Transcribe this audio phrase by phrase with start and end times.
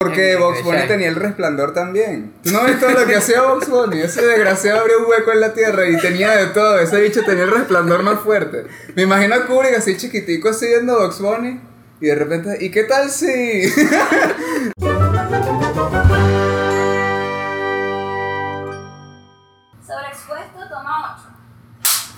[0.00, 2.32] Porque Box Bunny tenía el resplandor también.
[2.44, 3.98] ¿Tú no ves todo lo que hacía Box Bunny?
[3.98, 6.78] Ese desgraciado abrió un hueco en la tierra y tenía de todo.
[6.78, 8.66] Ese bicho tenía el resplandor más fuerte.
[8.94, 11.60] Me imagino a Kubrick así chiquitico así viendo Box Bunny
[12.00, 13.26] y de repente, ¿y qué tal si...?
[19.84, 21.28] Sobreexpuesto, toma 8.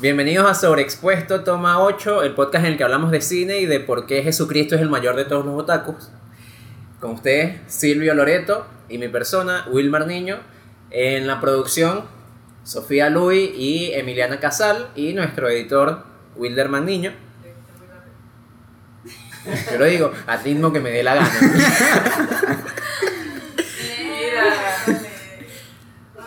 [0.03, 3.81] Bienvenidos a Sobreexpuesto Toma 8, el podcast en el que hablamos de cine y de
[3.81, 6.11] por qué Jesucristo es el mayor de todos los otakus.
[7.01, 10.38] Con ustedes, Silvio Loreto y mi persona, Wilmar Niño.
[10.91, 12.05] En la producción,
[12.62, 16.05] Sofía Luis y Emiliana Casal y nuestro editor,
[16.37, 17.12] Wilderman Niño.
[19.73, 21.30] Yo lo digo a ritmo que me dé la gana.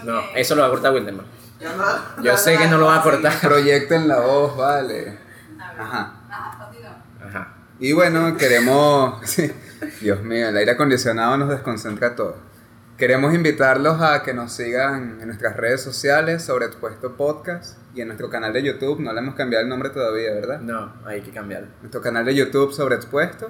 [0.04, 1.26] No, eso lo va a cortar Wilderman.
[2.24, 3.40] Yo sé que no lo va a cortar.
[3.40, 5.18] Proyecten la voz, vale.
[5.80, 6.14] Ajá.
[7.26, 7.54] Ajá.
[7.80, 9.22] Y bueno, queremos...
[9.30, 9.52] sí,
[10.02, 12.36] Dios mío, el aire acondicionado nos desconcentra a todos.
[12.98, 18.30] Queremos invitarlos a que nos sigan en nuestras redes sociales, Sobreexpuesto Podcast, y en nuestro
[18.30, 19.00] canal de YouTube.
[19.00, 20.60] No le hemos cambiado el nombre todavía, ¿verdad?
[20.62, 21.70] No, hay que cambiarlo.
[21.82, 23.50] Nuestro canal de YouTube Sobreexpuesto.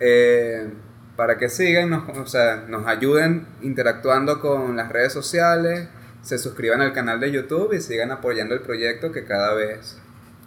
[0.00, 0.70] eh,
[1.16, 5.88] para que sigan, nos, o sea, nos ayuden interactuando con las redes sociales,
[6.22, 9.98] se suscriban al canal de YouTube y sigan apoyando el proyecto que cada vez,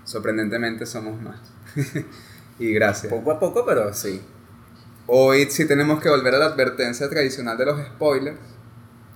[0.06, 1.42] sorprendentemente, somos más.
[2.60, 3.12] y gracias.
[3.12, 4.22] Poco a poco, pero sí.
[5.14, 8.38] Hoy sí tenemos que volver a la advertencia tradicional de los spoilers,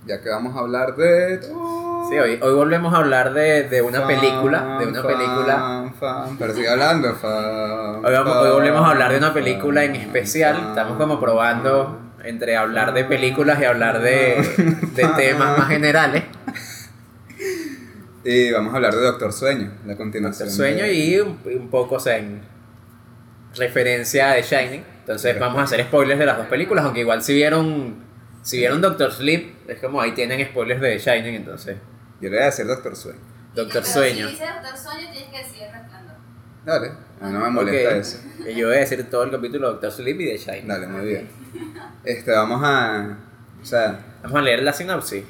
[0.06, 1.40] ya que vamos a hablar de...
[1.40, 5.92] Sí, hoy, hoy volvemos a hablar de, de una película, de una Fan, película.
[5.98, 7.14] fan, pero sigue hablando.
[7.14, 10.56] fan, Hoy, vamos- hoy volvemos a hablar de una película en especial.
[10.68, 16.24] Estamos como probando entre hablar de películas y hablar de, de temas más generales.
[18.22, 20.50] Y vamos a hablar de Doctor Sueño, la continuación.
[20.50, 22.42] sueño de- y un, un poco, o sea, en
[23.56, 24.84] referencia de Shining.
[25.06, 27.94] Entonces vamos a hacer spoilers de las dos películas, aunque igual si vieron,
[28.42, 31.76] si vieron Doctor Sleep, es como ahí tienen spoilers de Shining, entonces.
[32.20, 33.20] Yo le voy a decir Doctor Sueño.
[33.54, 34.26] Doctor Pero Sueño.
[34.26, 36.16] Si dices Doctor Sueño, tienes que decir resplandor.
[36.64, 36.88] Dale,
[37.20, 37.96] a mí no me molesta Ok.
[38.00, 38.18] eso.
[38.48, 40.66] Y Yo voy a decir todo el capítulo de Doctor Sleep y de Shining.
[40.66, 41.28] Dale, muy bien.
[42.02, 43.16] Este, vamos a...
[43.62, 45.22] O sea, Vamos a leer la sinopsis.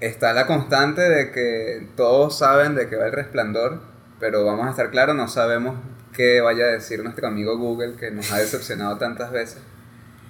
[0.00, 3.82] está la constante de que todos saben de qué va el resplandor,
[4.18, 5.76] pero vamos a estar claros, no sabemos
[6.12, 9.58] qué vaya a decir nuestro amigo Google que nos ha decepcionado tantas veces.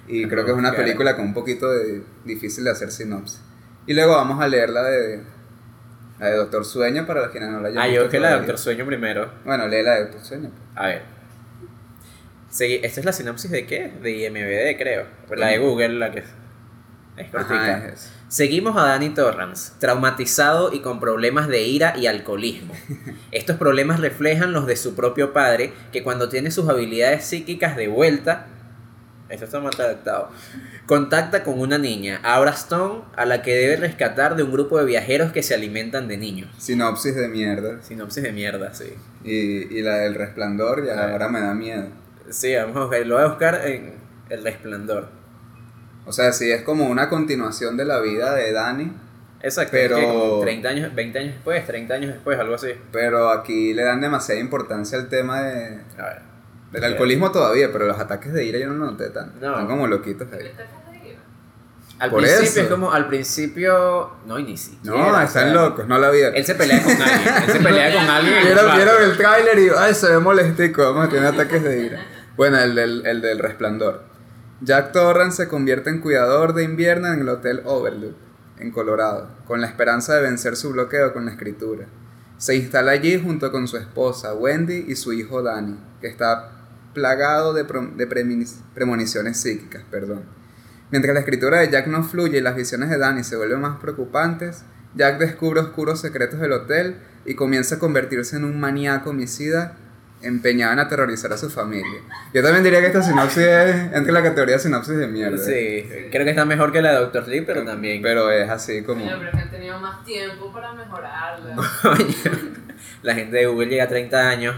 [0.07, 3.41] Y creo que es una película con un poquito de difícil de hacer sinopsis.
[3.87, 5.23] Y luego vamos a leer la de,
[6.19, 8.37] la de Doctor Sueño para los quienes no la hayan Ah, yo que la de.
[8.37, 9.31] Doctor Sueño primero.
[9.45, 10.49] Bueno, lee la de Doctor Sueño.
[10.49, 10.61] pues.
[10.85, 11.01] A ver.
[12.51, 13.91] Segui- ¿Esta es la sinopsis de qué?
[14.01, 15.05] De IMBD, creo.
[15.35, 16.25] La de Google, la que es.
[17.17, 17.75] Es cortica.
[17.77, 18.09] Ajá, es eso.
[18.33, 22.73] Seguimos a Danny Torrance, traumatizado y con problemas de ira y alcoholismo.
[23.31, 27.89] Estos problemas reflejan los de su propio padre, que cuando tiene sus habilidades psíquicas de
[27.89, 28.47] vuelta,
[29.29, 30.31] esto está mal adaptado,
[30.87, 34.85] contacta con una niña, Aura Stone, a la que debe rescatar de un grupo de
[34.85, 36.49] viajeros que se alimentan de niños.
[36.57, 37.83] Sinopsis de mierda.
[37.83, 38.95] Sinopsis de mierda, sí.
[39.23, 41.85] Y, y la del resplandor ya ahora me da miedo.
[42.31, 43.93] Sí, vamos a buscar, lo voy a buscar en
[44.31, 45.22] El Resplandor.
[46.05, 48.91] O sea, sí es como una continuación de la vida de Dani,
[49.41, 52.69] Exacto, Pero- es que como 30 años, 20 años después, 30 años después, algo así.
[52.93, 56.21] pero aquí le dan demasiada importancia al tema de, A ver.
[56.71, 59.35] del alcoholismo todavía, pero los ataques de ira yo no noté tanto.
[59.41, 59.51] No.
[59.51, 60.49] Están como loquitos ahí.
[61.99, 62.61] Al Por principio eso.
[62.61, 64.97] es como, al principio, no, y ni siquiera.
[64.97, 66.35] No, o están sea, locos, no la vieron.
[66.35, 68.43] Él se pelea con alguien, él se pelea con alguien.
[68.43, 72.05] Vieron, vieron el tráiler y ay, se ve molestico, vamos a tener ataques de ira.
[72.35, 74.03] Bueno, el del, el del resplandor.
[74.61, 78.15] Jack Torrance se convierte en cuidador de invierno en el Hotel Overlook,
[78.59, 81.87] en Colorado, con la esperanza de vencer su bloqueo con la escritura.
[82.37, 86.51] Se instala allí junto con su esposa Wendy y su hijo Danny, que está
[86.93, 87.65] plagado de,
[88.73, 89.83] premoniciones psíquicas.
[89.89, 90.23] Perdón.
[90.91, 93.79] Mientras la escritura de Jack no fluye y las visiones de Danny se vuelven más
[93.79, 94.63] preocupantes,
[94.95, 99.77] Jack descubre oscuros secretos del hotel y comienza a convertirse en un maníaco homicida
[100.23, 102.01] empeñado en aterrorizar a su familia.
[102.33, 105.37] Yo también diría que esta sinopsis es entre la categoría de sinopsis de mierda.
[105.37, 108.01] Sí, creo que está mejor que la de Doctor Sleep, pero también.
[108.01, 109.05] Pero es así como...
[109.05, 111.55] Pero es que han tenido más tiempo para mejorarla.
[111.81, 112.05] Coño,
[113.01, 114.55] la gente de Google llega a 30 años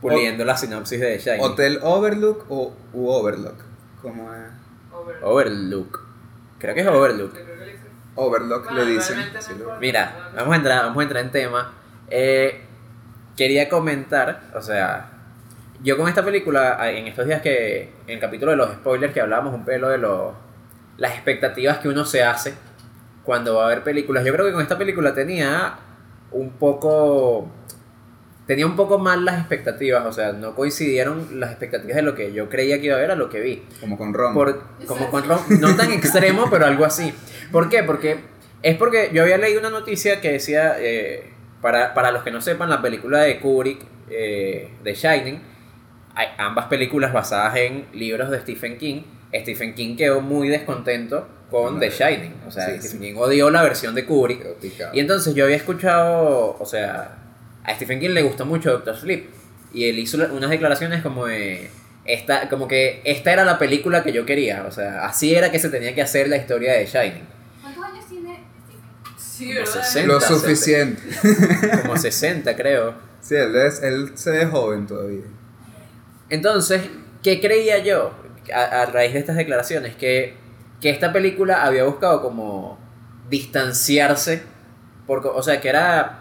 [0.00, 1.38] puliendo la sinopsis de Shiny.
[1.40, 3.56] Hotel Overlook o u Overlook.
[4.02, 4.40] Como es?
[4.92, 6.00] Over- Overlook.
[6.58, 7.34] Creo que es Overlook.
[7.36, 9.18] Yo creo que le dicen- Overlook Bueno, le dicen.
[9.40, 9.76] sí, lo-.
[9.80, 11.72] Mira, vamos a entrar, vamos a entrar en tema.
[12.08, 12.65] Eh,
[13.36, 15.10] quería comentar, o sea,
[15.82, 19.20] yo con esta película, en estos días que, en el capítulo de los spoilers que
[19.20, 20.32] hablábamos un pelo de los,
[20.96, 22.54] las expectativas que uno se hace
[23.24, 25.78] cuando va a ver películas, yo creo que con esta película tenía
[26.32, 27.50] un poco
[28.46, 32.32] tenía un poco mal las expectativas, o sea, no coincidieron las expectativas de lo que
[32.32, 33.64] yo creía que iba a ver a lo que vi.
[33.80, 34.34] Como con Rom.
[34.34, 37.12] Por, como con Ron, no tan extremo, pero algo así.
[37.50, 37.82] ¿Por qué?
[37.82, 38.20] Porque
[38.62, 42.40] es porque yo había leído una noticia que decía, eh, para, para los que no
[42.40, 43.80] sepan, la película de Kubrick,
[44.10, 45.40] eh, de Shining,
[46.14, 49.02] hay ambas películas basadas en libros de Stephen King.
[49.34, 52.34] Stephen King quedó muy descontento con The Shining.
[52.46, 52.98] O sea, Sí, Stephen sí.
[52.98, 54.46] King odió la versión de Kubrick.
[54.92, 57.18] Y entonces yo había escuchado, o sea,
[57.64, 59.28] a Stephen King le gustó mucho Doctor Sleep.
[59.74, 61.70] Y él hizo unas declaraciones como de,
[62.06, 64.64] esta, como que esta era la película que yo quería.
[64.66, 67.26] O sea, así era que se tenía que hacer la historia de Shining.
[67.60, 69.18] ¿Cuántos años tiene Stephen?
[69.36, 69.82] Sí, Como ¿verdad?
[69.84, 70.06] 60.
[70.06, 71.02] Lo suficiente.
[71.82, 72.94] Como 60 creo.
[73.20, 75.24] Sí, él, es- él se ve joven todavía.
[76.30, 76.82] Entonces,
[77.22, 78.12] ¿qué creía yo
[78.54, 79.94] a, a raíz de estas declaraciones?
[79.96, 80.34] Que,
[80.80, 82.78] que esta película había buscado como
[83.28, 84.42] distanciarse,
[85.06, 86.18] porque, o sea, que era,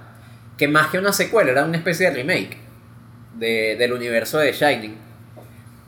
[0.58, 2.58] que más que una secuela, era una especie de remake
[3.38, 4.98] de- del universo de Shining.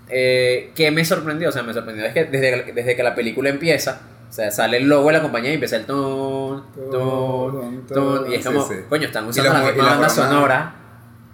[0.10, 3.50] Eh, que me sorprendió, o sea, me sorprendió es que desde, desde que la película
[3.50, 8.32] empieza, o sea, sale el logo de la compañía y empieza el ton, ton, ton,
[8.32, 8.76] y es como, sí.
[8.90, 10.74] coño, están usando la misma banda sonora.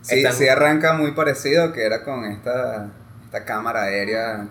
[0.01, 2.89] Sí, Están- sí arranca muy parecido que era con esta,
[3.23, 4.47] esta cámara aérea.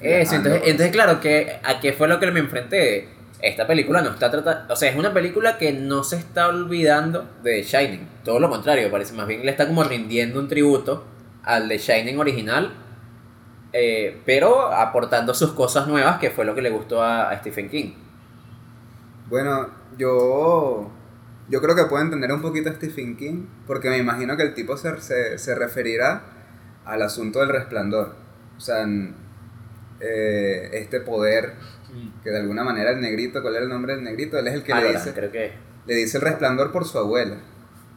[0.00, 0.70] Eso, entonces, pues.
[0.70, 3.08] entonces claro, que ¿a qué fue lo que me enfrenté?
[3.40, 7.26] Esta película no está tratando, o sea, es una película que no se está olvidando
[7.42, 11.04] de Shining, todo lo contrario, parece más bien le está como rindiendo un tributo
[11.44, 12.72] al de Shining original,
[13.72, 17.68] eh, pero aportando sus cosas nuevas, que fue lo que le gustó a, a Stephen
[17.68, 17.92] King.
[19.28, 20.90] Bueno, yo,
[21.48, 24.54] yo creo que puedo entender un poquito a Stephen King, porque me imagino que el
[24.54, 26.22] tipo se, se, se referirá
[26.84, 28.14] al asunto del resplandor.
[28.56, 29.14] O sea, en,
[30.00, 31.54] eh, este poder
[32.22, 34.38] que de alguna manera el negrito, ¿cuál era el nombre del negrito?
[34.38, 35.52] Él es el que le Halloran, dice, creo que
[35.86, 37.36] le dice el resplandor por su abuela.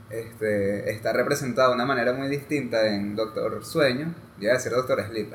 [0.10, 4.14] Este, está representado de una manera muy distinta en Doctor Sueño.
[4.44, 5.32] Yo iba a decir Doctor Sleep.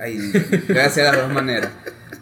[0.69, 1.71] Yo a decir de las dos maneras.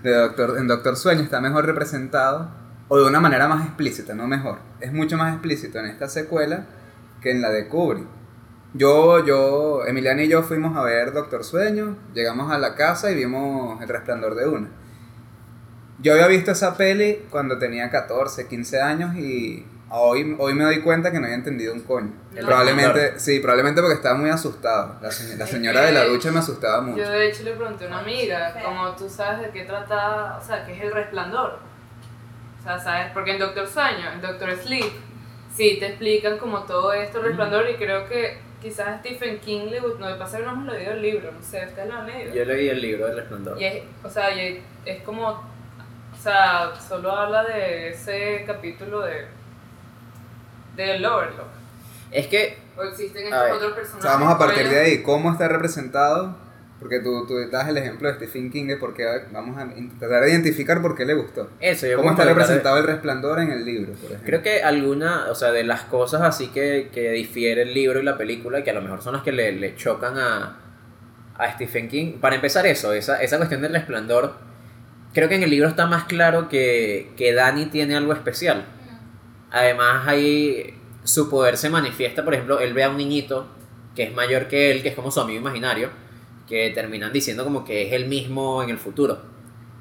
[0.05, 2.49] De Doctor, en Doctor Sueño está mejor representado,
[2.87, 4.61] o de una manera más explícita, no mejor.
[4.81, 6.67] Es mucho más explícito en esta secuela
[7.21, 8.07] que en la de Kubrick.
[8.75, 13.17] Yo, yo, Emiliano y yo fuimos a ver Doctor Sueño, llegamos a la casa y
[13.17, 14.69] vimos El Resplandor de Una.
[15.99, 20.81] Yo había visto esa peli cuando tenía 14, 15 años y hoy, hoy me doy
[20.81, 22.13] cuenta que no había entendido un coño.
[22.35, 24.97] El Probablemente, sí, probablemente porque estaba muy asustado.
[25.01, 26.99] La, se- la señora de la ducha me asustaba mucho.
[27.03, 30.45] Yo de hecho le pregunté a una amiga, como tú sabes de qué trata, o
[30.45, 31.59] sea, qué es el resplandor.
[32.61, 33.13] O sea, ¿sabes?
[33.13, 34.93] Porque en Doctor Sueño, en Doctor Sleep,
[35.55, 39.67] sí te explican como todo esto, el resplandor, y creo que quizás a Stephen King
[39.71, 41.95] le gustó, no, de paso que no hemos leído el libro, no sé, ustedes lo
[41.99, 42.35] han leído.
[42.35, 43.61] yo leí el libro del resplandor.
[43.61, 49.27] Y es, o sea, y es como, o sea, solo habla de ese capítulo de
[50.77, 51.47] del Overlook.
[52.11, 54.03] Es que, O existen A ver, estos otros O personajes.
[54.03, 55.03] sea, vamos a partir de ahí.
[55.03, 56.37] ¿Cómo está representado?
[56.79, 60.29] Porque tú, tú das el ejemplo de Stephen King de por qué vamos a intentar
[60.29, 61.49] identificar por qué le gustó.
[61.59, 64.27] eso, yo ¿Cómo está representado el resplandor en el libro, por ejemplo?
[64.27, 68.03] Creo que alguna, o sea, de las cosas así que, que difiere el libro y
[68.03, 70.59] la película, que a lo mejor son las que le, le chocan a,
[71.39, 72.19] a Stephen King.
[72.21, 74.35] Para empezar eso, esa, esa cuestión del resplandor,
[75.15, 78.67] creo que en el libro está más claro que, que Danny tiene algo especial.
[79.51, 83.47] Además, ahí su poder se manifiesta, por ejemplo, él ve a un niñito
[83.95, 85.91] que es mayor que él, que es como su amigo imaginario,
[86.47, 89.19] que terminan diciendo como que es el mismo en el futuro.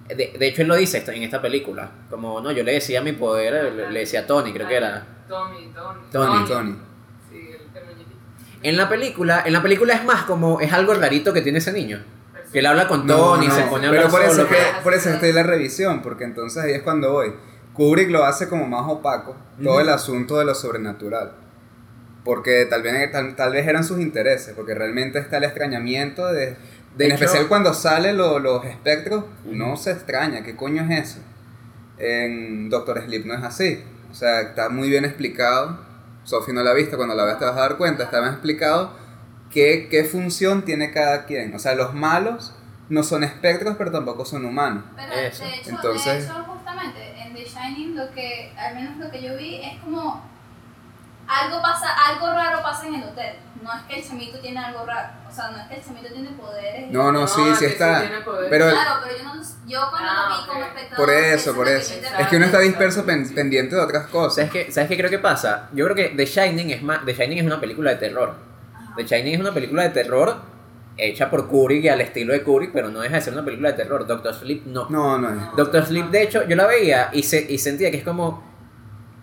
[0.08, 1.92] De, de hecho, él lo dice en esta película.
[2.10, 5.06] Como, no, yo le decía mi poder, le, le decía a Tony, creo que era.
[5.28, 6.00] Tommy, Tony.
[6.12, 6.75] Tony, Tony.
[7.30, 8.18] Sí, el, el muñequito.
[8.62, 11.74] En la película, en la película es más como, es algo rarito que tiene ese
[11.74, 12.04] niño.
[12.51, 14.48] Que él habla con Tony, no, se pone a pero hablar por eso, solo.
[14.48, 17.34] que, por eso estoy en la revisión, porque entonces ahí es cuando voy.
[17.75, 21.34] Kubrick lo hace como más opaco, todo el asunto de lo sobrenatural.
[22.24, 26.55] Porque tal vez, tal, tal vez eran sus intereses, porque realmente está el extrañamiento de...
[26.98, 31.10] De en hecho- especial cuando salen lo- los espectros, uno se extraña, ¿qué coño es
[31.10, 31.20] eso?
[31.98, 33.84] En Doctor Sleep no es así.
[34.12, 35.77] O sea, está muy bien explicado.
[36.24, 38.32] Sophie no la ha visto, cuando la veas te vas a dar cuenta, está bien
[38.34, 38.94] explicado
[39.51, 41.53] qué, qué función tiene cada quien.
[41.53, 42.55] O sea, los malos
[42.89, 44.84] no son espectros, pero tampoco son humanos.
[44.96, 45.44] Pero Eso.
[45.44, 47.13] de hecho, Entonces- de hecho, justamente
[47.56, 50.24] Shining lo que, al menos lo que yo vi, es como
[51.28, 53.36] algo pasa, algo raro pasa en el hotel.
[53.64, 55.10] No es que el chamito tiene algo raro.
[55.28, 56.92] O sea, no es que el chamito tiene poderes.
[56.92, 58.02] No, no, No, sí, sí está.
[58.02, 58.08] sí.
[58.50, 59.34] Pero Claro, pero yo, no,
[59.66, 60.96] yo cuando Ah, lo vi como espectador.
[61.06, 61.94] por eso, es por que eso.
[62.20, 64.36] Es que uno está disperso pen- pendiente de otras cosas.
[64.36, 65.70] ¿Sabes qué, ¿Sabes qué creo que pasa?
[65.74, 68.36] Yo creo que The Shining es más, The Shining es una película de terror.
[68.76, 68.94] Ajá.
[68.98, 70.42] The Shining es una película de terror
[70.98, 73.72] hecha por Kubrick y al estilo de Kubrick, pero no deja de ser una película
[73.72, 74.06] de terror.
[74.08, 74.90] Doctor Sleep no.
[74.90, 75.56] No, no es.
[75.58, 78.44] Doctor Sleep, de hecho, yo la veía y, se, y sentía que es como.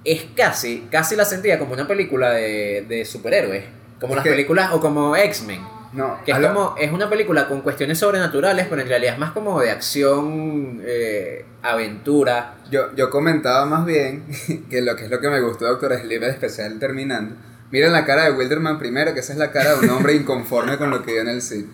[0.05, 3.65] Es casi, casi la sentía como una película de, de superhéroes.
[4.01, 5.61] Como Es las que- películas, o como X-Men.
[5.93, 9.19] No, Que es lo- como, es una película con cuestiones sobrenaturales, pero en realidad es
[9.21, 12.55] más como de acción, eh, aventura.
[12.71, 14.25] Yo, yo comentaba más bien
[14.71, 17.37] que lo que es lo que me gustó Doctor Sleep, especial terminando.
[17.73, 20.77] Miren la cara de Wilderman primero, que esa es la cara de un hombre inconforme
[20.79, 21.67] con lo que vio en el cine.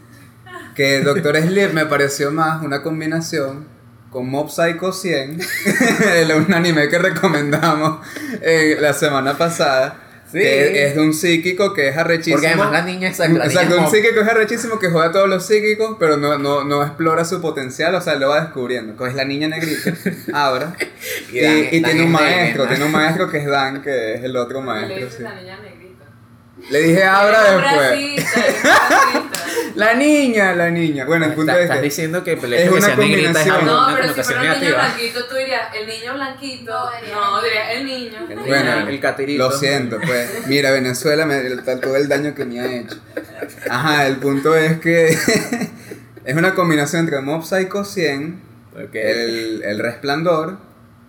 [0.74, 3.66] Que Doctor Sleep me pareció más una combinación
[4.10, 5.38] con Mob Psycho 100,
[6.16, 7.98] el- un anime que recomendamos
[8.40, 10.02] eh, la semana pasada.
[10.30, 10.40] Sí.
[10.40, 12.34] Que es de un psíquico que es arrechísimo.
[12.36, 15.26] Porque además la niña niña Exacto, es un psíquico es arrechísimo que juega a todos
[15.26, 18.94] los psíquicos, pero no, no, no explora su potencial, o sea, lo va descubriendo.
[18.94, 19.90] Pues la niña negrita,
[20.34, 20.76] Abra.
[21.32, 23.80] Y Y, Dan- y Dan tiene un es maestro, tiene un maestro que es Dan,
[23.80, 24.96] que es el otro Le maestro.
[24.96, 25.22] dices Sí.
[25.22, 25.87] la niña negrita.
[26.70, 28.24] Le dije Abra después.
[29.74, 31.04] La niña, la niña.
[31.04, 31.84] Bueno, el punto es estás que.
[31.84, 34.22] diciendo que el Es hecho que una sea negrita es algo- No, una pero si
[34.22, 34.78] fuera un niño negativa.
[34.88, 36.72] blanquito, tú dirías el niño blanquito.
[36.72, 38.18] No, diría No, el dirías el niño.
[38.28, 39.38] El, Bueno, el, catirito.
[39.48, 40.46] Lo siento, pues.
[40.48, 42.96] Mira, Venezuela, me, el- todo el daño que me ha hecho.
[43.70, 45.08] Ajá, el punto es que.
[46.24, 48.40] es una combinación entre Mob Psycho 100,
[48.74, 48.94] Ok.
[48.94, 50.58] el, el Resplandor.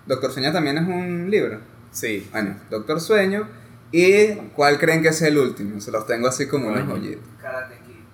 [0.06, 1.60] Doctor Sueño también es un libro.
[1.92, 2.28] Sí.
[2.32, 3.48] Bueno, Doctor Sueño.
[3.92, 5.80] ¿Y cuál creen que es el último?
[5.82, 6.72] Se los tengo así como.
[6.74, 7.18] Karate Kid.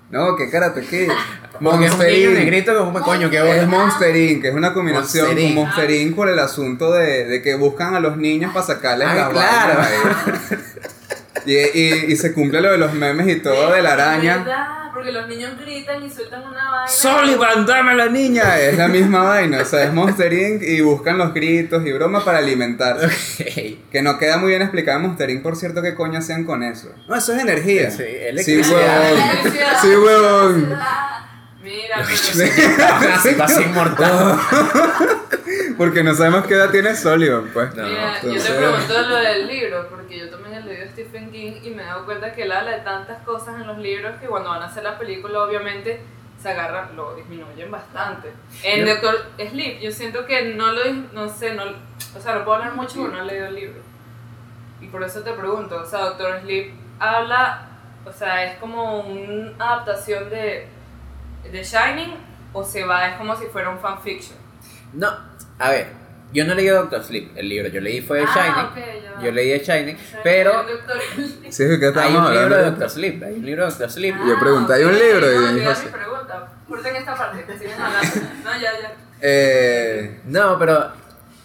[0.09, 1.09] No, que Karate Kid.
[1.55, 2.37] Es un Monster niño Inc.
[2.39, 3.67] negrito como coño, que Es bueno.
[3.67, 5.55] Monster Inc., que es una combinación Monster con Inc.
[5.55, 6.15] Monster Inc.
[6.15, 9.79] por el asunto de, de que buscan a los niños para sacarles Ah, las claro.
[11.45, 14.37] Y, y, y se cumple lo de los memes y todo de la Es araña.
[14.37, 16.87] verdad, porque los niños gritan y sueltan una vaina.
[16.87, 18.57] Sullivan, dame la niña.
[18.59, 20.61] Es la misma vaina, o sea, es Monster Inc.
[20.63, 23.77] y buscan los gritos y bromas para alimentarse.
[23.91, 26.63] Que no queda muy bien explicado en Monster Inc., por cierto, qué coño hacían con
[26.63, 26.89] eso.
[27.07, 27.91] No, eso es energía.
[27.91, 29.11] Sí, Sí, electricidad.
[29.13, 29.53] huevón.
[29.81, 30.79] Sí, huevón.
[31.63, 31.97] Mira,
[33.43, 34.39] a ser inmortal.
[35.77, 37.73] Porque no sabemos qué edad tiene Sullivan, pues.
[37.75, 40.44] No, Mira, yo te pregunto lo del libro, porque yo también
[40.95, 43.77] Stephen King y me he dado cuenta que él habla de tantas cosas en los
[43.77, 45.99] libros que cuando van a hacer la película, obviamente
[46.41, 48.31] se agarran, lo disminuyen bastante.
[48.63, 52.57] En Doctor Sleep, yo siento que no lo, no sé, no, o sea, no puedo
[52.57, 53.81] hablar mucho porque no he leído el libro.
[54.79, 57.67] Y por eso te pregunto, o sea, Doctor Sleep habla,
[58.05, 60.67] o sea, es como una adaptación de,
[61.51, 62.15] de Shining
[62.53, 64.37] o se va, es como si fuera un fanfiction.
[64.93, 65.09] No,
[65.59, 68.51] a ver, yo no leí Doctor Sleep, el libro, yo leí fue de Shining.
[68.55, 68.73] Ah,
[69.15, 69.23] va.
[69.23, 70.65] Yo leí de Shining, O sea, pero.
[71.49, 73.91] Sí, es que hay un libro hablando de Doctor Sleep, hay un libro de Doctor
[73.91, 74.15] Sleep.
[74.27, 75.31] Yo pregunté, ¿hay un libro?
[75.31, 75.85] Y No, dijo olvidé sí.
[75.85, 76.51] mi pregunta.
[76.67, 78.15] Corten esta parte, que siguen hablando.
[78.43, 78.95] No, ya, ya.
[79.21, 80.91] Eh, No, pero,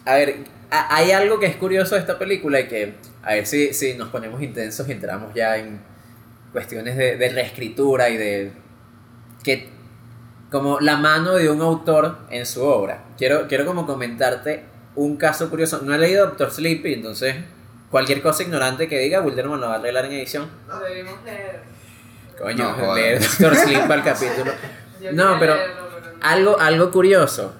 [0.06, 0.36] a ver,
[0.70, 3.94] a- hay algo que es curioso de esta película y que, a ver si, si
[3.94, 5.80] nos ponemos intensos y entramos ya en
[6.52, 8.52] cuestiones de, de reescritura y de
[9.44, 9.68] que
[10.50, 13.04] como la mano de un autor en su obra.
[13.16, 14.64] Quiero, quiero como comentarte
[14.96, 15.80] un caso curioso.
[15.82, 17.36] No he leído Doctor Sleep y entonces
[17.90, 20.48] cualquier cosa ignorante que diga, Wilderman lo va a arreglar en edición.
[20.88, 21.60] Debimos leer.
[22.38, 24.52] Coño, No, leer Doctor Sleep el capítulo.
[25.00, 26.18] Yo No, pero leerlo, pero no.
[26.26, 27.54] Algo, algo curioso.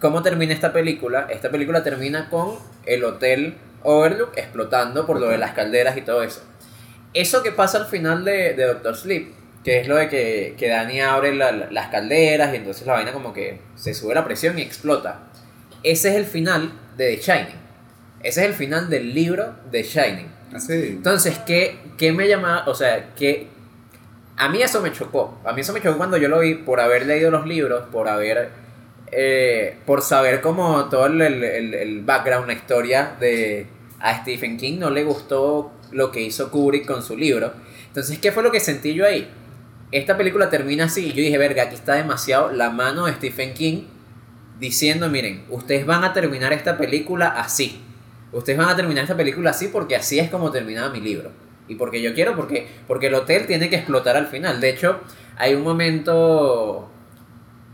[0.00, 1.26] ¿Cómo termina esta película?
[1.30, 2.56] Esta película termina con
[2.86, 6.42] el hotel Overlook explotando por lo de las calderas y todo eso.
[7.14, 9.32] Eso que pasa al final de, de Doctor Sleep,
[9.64, 12.92] que es lo de que, que Danny abre la- la- las calderas y entonces la
[12.94, 15.20] vaina como que se sube la presión y explota.
[15.82, 17.58] Ese es el final de The Shining.
[18.22, 20.26] Ese es el final del libro de Shining.
[20.54, 20.72] así.
[20.72, 22.64] Entonces, ¿qué, qué me llamaba?
[22.66, 23.46] O sea, que
[24.36, 25.38] a mí eso me chocó.
[25.44, 28.08] A mí eso me chocó cuando yo lo vi por haber leído los libros, por
[28.08, 28.50] haber,
[29.12, 33.66] eh, por saber como todo el, el- el- el background, la historia de
[34.00, 37.52] a Stephen King no le gustó lo que hizo Kubrick con su libro.
[37.88, 39.28] Entonces, ¿qué fue lo que sentí yo ahí?
[39.90, 43.54] Esta película termina así y yo dije, verga, aquí está demasiado la mano de Stephen
[43.54, 43.84] King
[44.58, 47.82] diciendo, miren, ustedes van a terminar esta película así.
[48.32, 51.30] Ustedes van a terminar esta película así porque así es como terminaba mi libro.
[51.68, 54.60] Y porque yo quiero, porque, porque el hotel tiene que explotar al final.
[54.60, 55.00] De hecho,
[55.36, 56.90] hay un momento,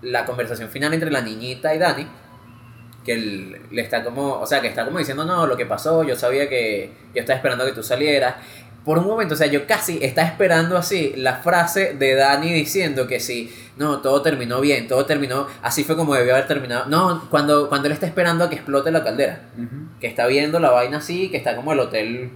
[0.03, 2.07] la conversación final entre la niñita y Dani,
[3.05, 6.03] que él le está como, o sea, que está como diciendo, no, lo que pasó,
[6.03, 8.37] yo sabía que yo estaba esperando que tú salieras.
[8.85, 13.07] Por un momento, o sea, yo casi estaba esperando así la frase de Dani diciendo
[13.07, 16.85] que sí, no, todo terminó bien, todo terminó, así fue como debió haber terminado.
[16.87, 19.41] No, cuando, cuando él está esperando a que explote la caldera
[20.00, 22.31] que está viendo la vaina así, que está como el hotel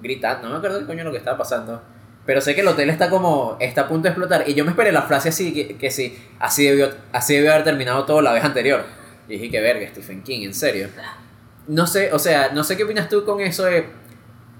[0.00, 1.82] gritando, no me acuerdo qué coño lo que estaba pasando.
[2.24, 4.48] Pero sé que el hotel está como, está a punto de explotar.
[4.48, 7.64] Y yo me esperé la frase así, que, que sí, así debió, así debió haber
[7.64, 8.84] terminado todo la vez anterior.
[9.28, 10.88] Y dije que verga, Stephen King, en serio.
[11.66, 13.86] No sé, o sea, no sé qué opinas tú con eso de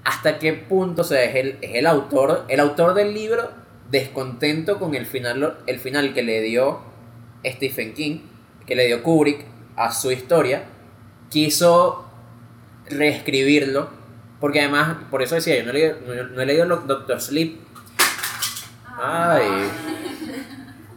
[0.03, 3.51] hasta qué punto, o sea, es el, es el autor, el autor del libro
[3.89, 6.79] descontento con el final, el final que le dio
[7.45, 8.19] Stephen King,
[8.65, 9.45] que le dio Kubrick
[9.75, 10.63] a su historia,
[11.29, 12.05] quiso
[12.89, 13.89] reescribirlo,
[14.39, 17.59] porque además, por eso decía, yo no he leído, no, no he leído Doctor Sleep,
[19.01, 19.43] Ay.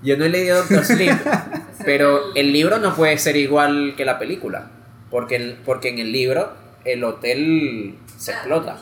[0.03, 1.13] Yo no he leído Doctor Sleep,
[1.85, 4.71] pero el libro no puede ser igual que la película.
[5.11, 6.53] Porque, el- porque en el libro
[6.85, 8.77] el hotel se explota.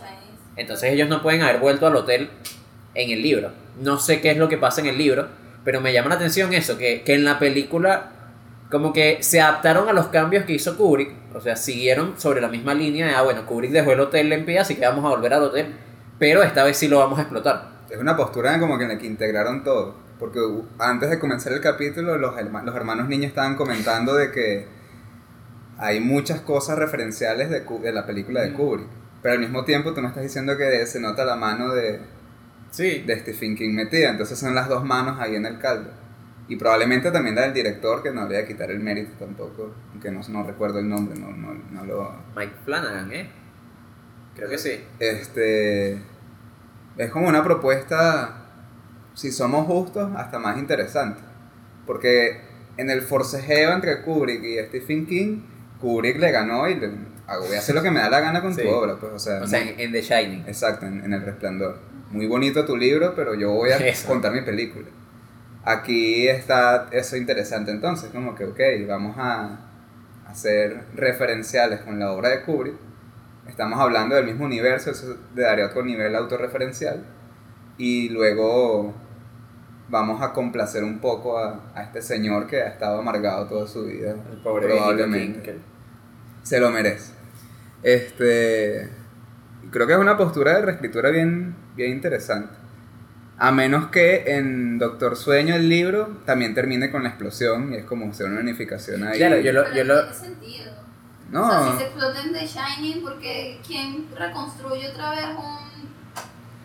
[0.56, 2.30] Entonces ellos no pueden haber vuelto al hotel
[2.94, 3.50] en el libro.
[3.80, 5.28] No sé qué es lo que pasa en el libro,
[5.64, 8.10] pero me llama la atención eso, que, que en la película
[8.70, 12.48] como que se adaptaron a los cambios que hizo Kubrick, o sea, siguieron sobre la
[12.48, 15.08] misma línea de, ah, bueno, Kubrick dejó el hotel en pie, así que vamos a
[15.08, 15.74] volver al hotel,
[16.18, 17.68] pero esta vez sí lo vamos a explotar.
[17.90, 20.02] Es una postura como que en la que integraron todo.
[20.18, 20.40] Porque
[20.78, 24.66] antes de comenzar el capítulo, los, herma- los hermanos niños estaban comentando de que
[25.78, 28.86] hay muchas cosas referenciales de, de la película de Kubrick.
[29.24, 31.98] Pero al mismo tiempo tú me estás diciendo que se nota la mano de,
[32.70, 33.04] Sí.
[33.06, 34.10] de Stephen King metida.
[34.10, 35.90] Entonces son las dos manos ahí en el caldo.
[36.46, 39.74] Y probablemente también la del director, que no habría que quitar el mérito tampoco.
[39.92, 42.14] Aunque no, no recuerdo el nombre, no, no, no lo...
[42.36, 43.30] Mike Flanagan, ¿eh?
[44.36, 44.84] Creo que sí.
[44.98, 45.94] Este.
[46.98, 48.44] Es como una propuesta,
[49.14, 51.22] si somos justos, hasta más interesante.
[51.86, 52.42] Porque
[52.76, 55.40] en el forcejeo entre Kubrick y Stephen King,
[55.80, 58.54] Kubrick le ganó y le, voy a hacer lo que me da la gana con
[58.54, 58.62] Sí.
[58.62, 58.96] tu obra.
[58.96, 60.44] Pues, o sea, O sea, muy- en, The Shining.
[60.46, 61.78] exacto, en, en El Resplandor.
[62.10, 64.06] Muy bonito tu libro, pero yo voy a Eso.
[64.08, 64.86] contar mi película.
[65.64, 69.58] Aquí está eso interesante entonces, como que, ok, vamos a
[70.26, 72.74] hacer referenciales con la obra de Kubrick.
[73.48, 77.04] Estamos hablando del mismo universo, eso le daría otro nivel autorreferencial.
[77.78, 78.92] Y luego
[79.88, 83.84] vamos a complacer un poco a, a este señor que ha estado amargado toda su
[83.86, 84.10] vida.
[84.30, 85.40] El pobre probablemente.
[85.40, 85.58] Que-
[86.42, 87.13] Se lo merece.
[87.84, 88.90] Este.
[89.70, 92.54] Creo que es una postura de reescritura bien, bien interesante.
[93.38, 97.84] A menos que en Doctor Sueño, el libro, también termine con la explosión y es
[97.84, 99.18] como hacer una unificación ahí.
[99.18, 100.72] Claro, yo lo- yo no lo- tiene sentido.
[101.30, 105.64] No, O sea, si se explota en The Shining, porque ¿quién reconstruye otra vez un.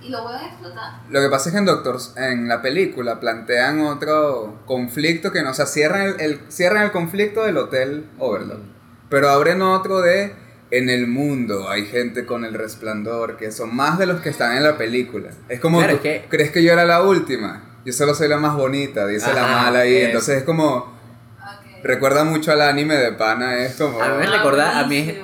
[0.02, 0.92] y lo vuelven a explotar?
[1.10, 5.50] lo que pasa es que en Doctor, en la película plantean otro conflicto que no,
[5.50, 8.62] o sea, cierran el, el- cierran el conflicto del Hotel Overlook.
[9.10, 10.34] Pero abren otro de
[10.72, 14.56] en el mundo hay gente con el resplandor que son más de los que están
[14.56, 15.30] en la película.
[15.50, 17.64] Es como Claro, tú es que- crees que yo era la última.
[17.86, 19.96] Yo solo soy la más bonita, dice la Ajá, mala ahí.
[19.96, 20.06] es.
[20.08, 21.84] Entonces es como Ok.
[21.84, 25.16] recuerda mucho al anime de pana, es como A mí me recuerda- a mí-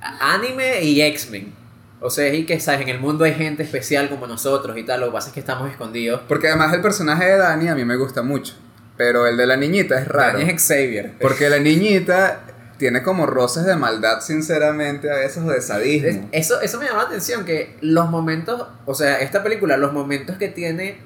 [0.00, 1.52] a- Anime y X-Men.
[2.00, 5.00] O sea, y que sabes, en el mundo hay gente especial como nosotros y tal,
[5.00, 6.20] lo que pasa es que estamos escondidos.
[6.28, 8.54] porque además el personaje de Dani a mí me gusta mucho,
[8.96, 10.38] pero el de la niñita es raro.
[10.38, 11.12] Dani es Xavier.
[11.20, 12.43] Porque la niñita
[12.76, 16.28] tiene como roces de maldad, sinceramente, a veces, o de sadismo.
[16.32, 20.36] Eso, eso me llama la atención, que los momentos, o sea, esta película, los momentos
[20.36, 20.98] que tiene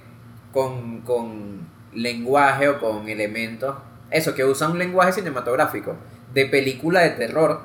[0.52, 3.76] con, con lenguaje o con elementos,
[4.10, 5.96] eso, que usa un lenguaje cinematográfico
[6.32, 7.60] de película de terror,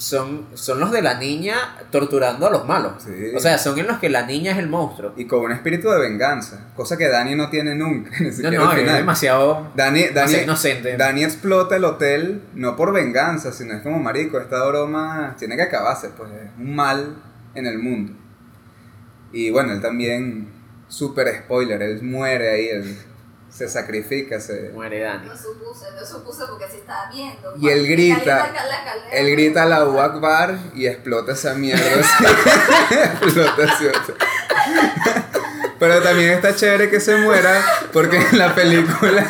[0.00, 1.54] son, son los de la niña
[1.90, 3.02] torturando a los malos.
[3.04, 3.36] Sí.
[3.36, 5.12] O sea, son en los que la niña es el monstruo.
[5.14, 8.64] Y con un espíritu de venganza, cosa que Dani no tiene nunca, ni No, siquiera
[8.64, 10.96] no, al es demasiado, Dani, Dani, inocente.
[10.96, 15.62] Dani explota el hotel no por venganza, sino es como marico, esta broma tiene que
[15.62, 17.16] acabarse, pues es un mal
[17.54, 18.14] en el mundo.
[19.32, 20.48] Y bueno, él también,
[20.88, 22.96] super spoiler, él muere ahí, él
[23.50, 24.70] se sacrifica, se...
[24.72, 25.26] Muere Dani.
[25.28, 27.54] Lo supuse, lo supuse porque se estaba viendo.
[27.60, 28.52] Y él grita,
[29.12, 31.82] Él grita la Akbar y explota esa mierda.
[32.90, 33.86] explota así.
[35.78, 39.26] Pero también está chévere que se muera porque en la película.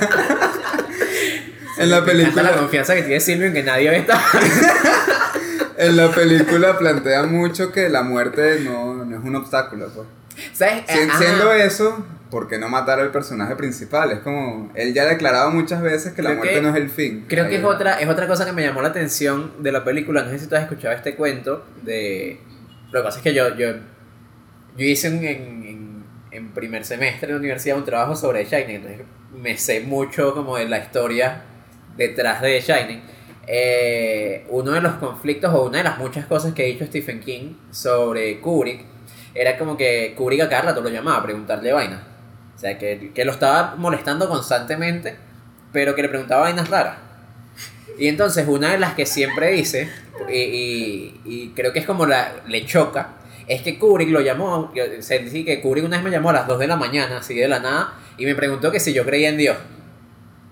[1.78, 2.56] en la Me encanta la película.
[2.56, 4.20] confianza que tiene Silvio en que nadie ve esta.
[5.76, 9.88] En la película plantea mucho que la muerte no, no es un obstáculo.
[9.88, 10.06] Pues.
[10.52, 10.84] ¿Sabes?
[10.88, 11.18] Si- Ajá.
[11.18, 14.10] siendo eso, ¿por qué no matar al personaje principal?
[14.12, 14.70] Es como.
[14.74, 17.24] Él ya ha declarado muchas veces que la Creo muerte que- no es el fin.
[17.28, 20.22] Creo que es otra, es otra cosa que me llamó la atención de la película.
[20.22, 22.40] No sé si tú has escuchado este cuento de...
[22.92, 23.68] Lo que pasa es que yo, yo,
[24.76, 28.76] yo hice un- en, en, en primer semestre de la universidad un trabajo sobre Shining.
[28.76, 29.00] Entonces
[29.40, 31.42] me sé mucho como de la historia
[31.96, 33.00] detrás de Shining.
[33.52, 37.18] Eh, uno de los conflictos o una de las muchas cosas que ha dicho Stephen
[37.20, 38.84] King sobre Kubrick
[39.34, 42.00] era como que Kubrick a rato lo llamaba a preguntarle vainas.
[42.56, 45.16] O sea, que, que lo estaba molestando constantemente,
[45.72, 46.96] pero que le preguntaba vainas raras.
[47.98, 49.90] Y entonces una de las que siempre dice,
[50.28, 53.10] y, y- y creo que es como la, le choca,
[53.46, 56.46] es que Kubrick lo llamó, se dice que Kubrick una vez me llamó a las
[56.46, 59.28] 2 de la mañana, así de la nada, y me preguntó que si yo creía
[59.28, 59.56] en Dios.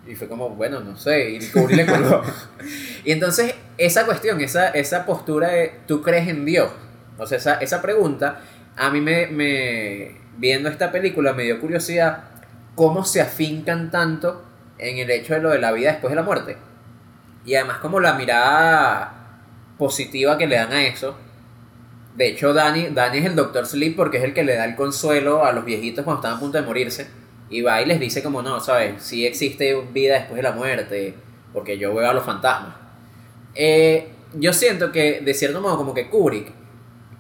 [0.07, 2.23] Y fue como, bueno, no sé, y Kubrick le colgó.
[3.05, 6.71] y entonces esa cuestión, esa, esa postura de, ¿tú crees en Dios?
[7.19, 8.41] O sea, esa, esa pregunta,
[8.79, 12.25] a mí me, me, viendo esta película, me dio curiosidad
[12.75, 14.45] cómo se afincan tanto
[14.79, 16.57] en el hecho de lo de la vida después de la muerte.
[17.45, 19.19] Y además como la mirada
[19.79, 21.17] positiva que le dan a eso.
[22.17, 24.77] De hecho, Dani, Dani es el Doctor Sleep porque es el que le da el
[24.77, 27.09] consuelo a los viejitos cuando están a punto de morirse.
[27.51, 29.03] Y va y les dice como, no, ¿sabes?
[29.03, 31.15] Sí existe vida después de la muerte,
[31.53, 32.75] porque yo veo a los fantasmas.
[33.55, 36.53] Eh, yo siento que, de cierto modo, como que Kubrick,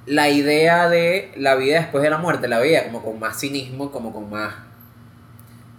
[0.09, 3.93] la idea de la vida después de la muerte la veía como con más cinismo,
[3.93, 4.55] como con más...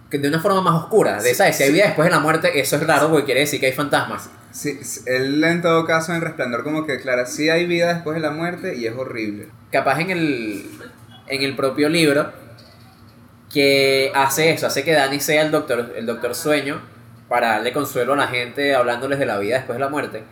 [0.08, 1.20] que de una forma más oscura.
[1.20, 1.56] De, ¿sabes?
[1.56, 3.72] Si hay vida después de la muerte, eso es raro porque quiere decir que hay
[3.72, 4.30] fantasmas.
[4.52, 8.16] Sí, sí, él en todo caso en Resplandor como que declara, sí hay vida después
[8.16, 9.48] de la muerte y es horrible.
[9.70, 10.64] capaz en el,
[11.28, 12.32] en el propio libro
[13.52, 16.80] que hace eso, hace que Danny sea el doctor, el doctor sueño
[17.28, 20.24] para darle consuelo a la gente hablándoles de la vida después de la muerte.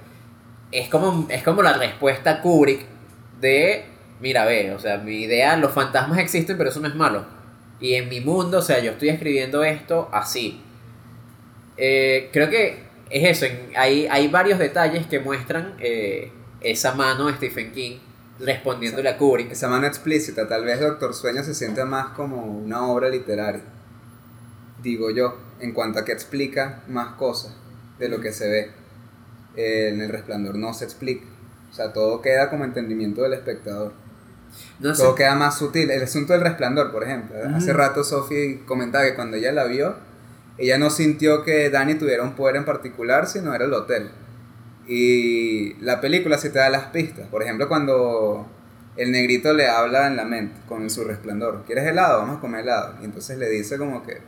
[0.72, 2.97] Es como, es como la respuesta Kubrick
[3.40, 3.84] de,
[4.20, 7.24] mira, ve, o sea, mi idea, los fantasmas existen, pero eso no es malo.
[7.80, 10.60] Y en mi mundo, o sea, yo estoy escribiendo esto así.
[11.76, 17.26] Eh, creo que es eso, en- hay, hay varios detalles que muestran eh, esa mano
[17.26, 17.98] de Stephen King
[18.40, 19.52] respondiéndole a Kubrick.
[19.52, 23.62] Esa mano explícita, tal vez Doctor Sueño se siente más como una obra literaria,
[24.82, 27.56] digo yo, en cuanto a que explica más cosas
[27.98, 28.70] de lo que se ve.
[29.56, 31.26] Eh, en el resplandor no se explica,
[31.70, 33.92] o sea, todo queda como entendimiento del espectador.
[34.80, 35.90] No sé, Todo queda más sutil.
[35.90, 37.36] El asunto del resplandor, por ejemplo.
[37.54, 39.96] Hace rato Sophie comentaba que cuando ella la vio,
[40.56, 44.10] ella no sintió que Danny tuviera un poder en particular, sino era el hotel.
[44.86, 47.28] Y la película sí te da las pistas.
[47.28, 48.48] Por ejemplo, cuando
[48.96, 51.62] el negrito le habla en la mente con su resplandor.
[51.66, 52.20] ¿Quieres helado?
[52.20, 52.94] Vamos a comer helado.
[53.00, 54.18] Y entonces le dice como que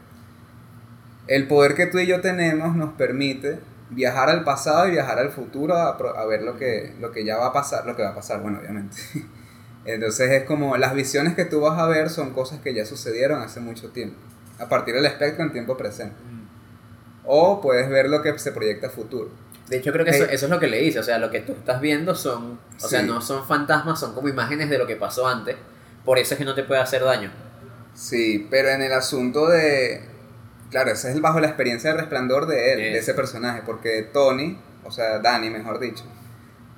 [1.26, 3.58] el poder que tú y yo tenemos nos permite
[3.90, 7.24] viajar al pasado y viajar al futuro a, pro- a ver lo que, lo que
[7.24, 8.96] ya va a pasar, lo que va a pasar, bueno, obviamente.
[9.84, 13.40] Entonces es como las visiones que tú vas a ver son cosas que ya sucedieron
[13.42, 14.16] hace mucho tiempo,
[14.58, 16.14] a partir del espectro en tiempo presente.
[17.24, 19.30] O puedes ver lo que se proyecta a futuro.
[19.68, 20.30] De hecho, creo que eso, Hey.
[20.34, 20.98] eso es lo que le dice.
[20.98, 22.58] O sea, lo que tú estás viendo son.
[22.82, 25.56] O sea, no son fantasmas, son como imágenes de lo que pasó antes.
[26.04, 27.30] Por eso es que no te puede hacer daño.
[27.94, 30.00] Sí, pero en el asunto de...
[30.70, 34.58] Claro, ese es bajo la experiencia de resplandor de él, de ese personaje, porque Tony,
[34.84, 36.04] o sea, Danny, mejor dicho,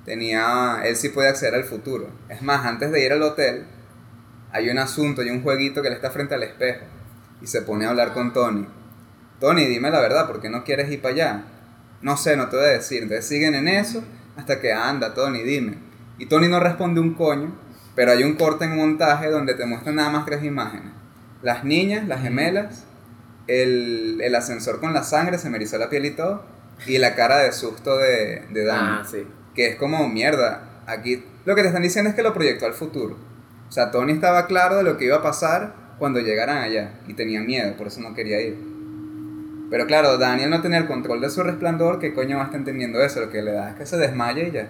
[0.03, 0.81] tenía...
[0.83, 2.09] Él sí puede acceder al futuro.
[2.27, 3.65] Es más, antes de ir al hotel,
[4.51, 6.85] hay un asunto y un jueguito que él está frente al espejo
[7.41, 8.67] y se pone a hablar con Tony.
[9.39, 11.43] Tony, dime la verdad, ¿por qué no quieres ir para allá?
[12.01, 13.03] No sé, no te voy a decir.
[13.03, 14.03] Entonces siguen en eso
[14.37, 15.77] hasta que anda, Tony, dime.
[16.17, 17.53] Y Tony no responde un coño,
[17.95, 20.91] pero hay un corte en montaje donde te muestran nada más tres imágenes.
[21.41, 22.85] Las niñas, las gemelas,
[23.47, 26.43] el, el ascensor con la sangre, se me erizó la piel y todo,
[26.87, 29.25] y la cara de susto de, de Danny Ah, sí.
[29.55, 30.81] que es como mierda.
[30.87, 33.17] Aquí lo que te están diciendo es que lo proyectó al futuro.
[33.69, 37.13] O sea, Tony estaba claro de lo que iba a pasar cuando llegaran allá y
[37.13, 38.57] tenía miedo, por eso no quería ir.
[39.69, 42.59] Pero claro, Daniel no tenía el control de su resplandor, ¿qué coño va a estar
[42.59, 43.19] entendiendo eso?
[43.21, 44.69] Lo que le da es que se desmaya y ya.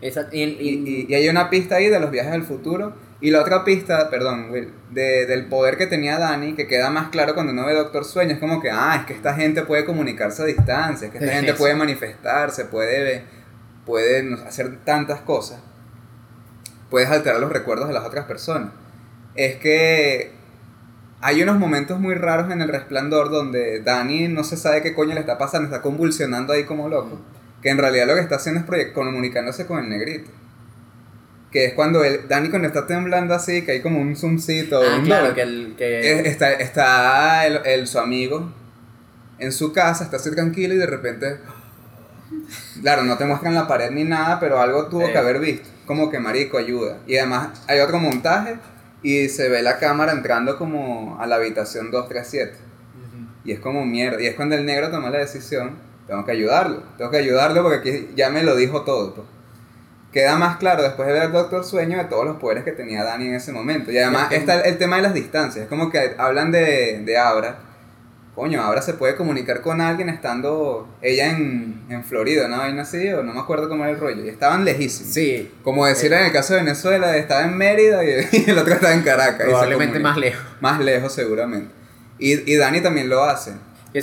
[0.00, 2.94] Y- Y, y- y- y hay una pista ahí de los viajes al futuro.
[3.20, 7.08] Y la otra pista, perdón, Will, de- del poder que tenía Dani, que queda más
[7.08, 9.84] claro cuando uno ve Doctor Sueño, es como que, ah, es que esta gente puede
[9.86, 11.58] comunicarse a distancia, es que esta gente Eso.
[11.58, 13.24] puede manifestarse, puede,
[13.86, 15.60] puede hacer tantas cosas.
[16.90, 18.70] Puedes alterar los recuerdos de las otras personas.
[19.34, 20.32] Es que
[21.22, 25.14] hay unos momentos muy raros en el resplandor donde Dani no se sabe qué coño
[25.14, 27.18] le está pasando, está convulsionando ahí como loco.
[27.62, 30.30] Que en realidad lo que está haciendo es comunicándose con el negrito.
[31.56, 34.78] Que es cuando él, Dani cuando está temblando así, que hay como un zoomcito.
[34.78, 35.74] ah, un claro, que el.
[35.78, 38.52] Que, Está, está el, el- su amigo
[39.38, 41.38] en su casa, está así tranquilo y de repente.
[42.82, 45.12] Claro, no te muestran la pared ni nada, pero algo tuvo Sí.
[45.12, 45.66] que haber visto.
[45.86, 46.98] Como que marico ayuda.
[47.06, 48.56] Y además hay otro montaje
[49.02, 52.52] y se ve la cámara entrando como a la habitación 237.
[53.46, 54.20] Y es como mierda.
[54.20, 56.82] Y es cuando el negro toma la decisión, tengo que ayudarlo.
[56.98, 59.24] Tengo que ayudarlo porque aquí ya me lo dijo todo.
[60.16, 63.26] Queda más claro después de ver Doctor Sueño de todos los poderes que tenía Dani
[63.26, 63.92] en ese momento.
[63.92, 65.64] Y además está el, el tema de las distancias.
[65.64, 67.58] Es como que hablan de, de Abra.
[68.34, 72.56] Coño, Abra se puede comunicar con alguien estando ella en, en Florida, ¿no?
[72.56, 74.24] Vaina así, o no me acuerdo cómo era el rollo.
[74.24, 75.12] Y estaban lejísimos.
[75.12, 78.08] sí, Como decir en el caso de Venezuela, estaba en Mérida y,
[78.46, 79.46] y el otro estaba en Caracas.
[79.46, 80.42] probablemente más lejos.
[80.62, 81.74] Más lejos seguramente.
[82.18, 83.52] Y, y Dani también lo hace.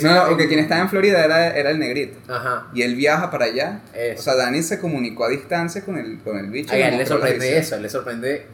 [0.00, 2.18] No, no, porque quien estaba en Florida era, era el negrito.
[2.26, 2.66] Ajá.
[2.74, 3.80] Y él viaja para allá.
[3.94, 4.20] Eso.
[4.20, 6.70] O sea, Dani se comunicó a distancia con el, con el bicho.
[6.72, 8.46] Ay, a le él le sorprende eso, a él le sorprende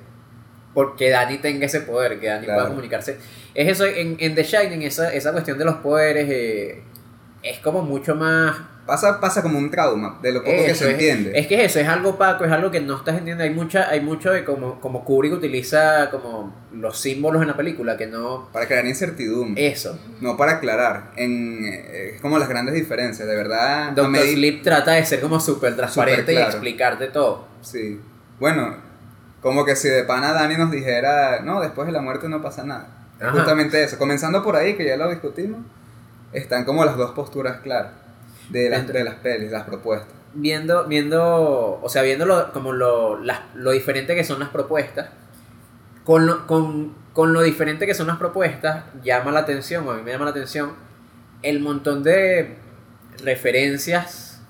[0.74, 2.60] porque Dani tenga ese poder, que Dani Claro.
[2.60, 3.16] pueda comunicarse.
[3.54, 6.82] Es eso, en, en The Shining, esa, esa cuestión de los poderes eh,
[7.42, 8.56] es como mucho más...
[8.86, 11.38] Pasa, pasa como un trauma de lo poco que se entiende.
[11.38, 13.44] es que eso es algo opaco, es algo que no estás entendiendo.
[13.44, 17.96] Hay mucha, hay mucho de como, como Kubrick utiliza como los símbolos en la película
[17.96, 18.48] que no.
[18.52, 19.64] Para crear incertidumbre.
[19.64, 19.98] Eso.
[20.20, 21.12] No para aclarar.
[21.16, 23.28] En, eh, es como las grandes diferencias.
[23.28, 23.92] De verdad.
[23.92, 26.48] Doctor Sleep trata de ser como súper transparente claro.
[26.48, 27.46] y explicarte todo.
[27.60, 28.00] Sí.
[28.40, 28.74] Bueno,
[29.40, 32.64] como que si de pana Dani nos dijera, no, después de la muerte no pasa
[32.64, 32.88] nada.
[33.18, 33.32] Es Ajá.
[33.32, 33.98] justamente eso.
[33.98, 35.60] Comenzando por ahí, que ya lo discutimos,
[36.32, 37.92] están como las dos posturas claras
[38.50, 40.08] de las, de las pelis, las propuestas.
[40.34, 45.08] viendo, viendo, o sea, viendo lo, como lo, las- lo diferente que son las propuestas,
[46.04, 50.02] con lo, con, con lo diferente que son las propuestas, llama la atención, a mí
[50.02, 50.72] me llama la atención,
[51.42, 52.56] el montón de
[53.22, 54.40] referencias,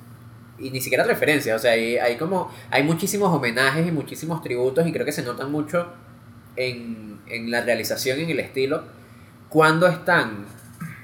[0.58, 4.86] y ni siquiera referencias, o sea, hay, hay como, hay muchísimos homenajes y muchísimos tributos,
[4.86, 5.86] y creo que se notan mucho
[6.56, 8.82] en, en la realización, en el estilo,
[9.48, 10.44] cuando están,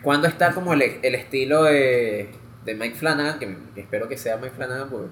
[0.02, 2.30] cuando está como el, el estilo de,
[2.66, 5.09] de Mike Flanagan, que espero que sea Mike Flanagan, porque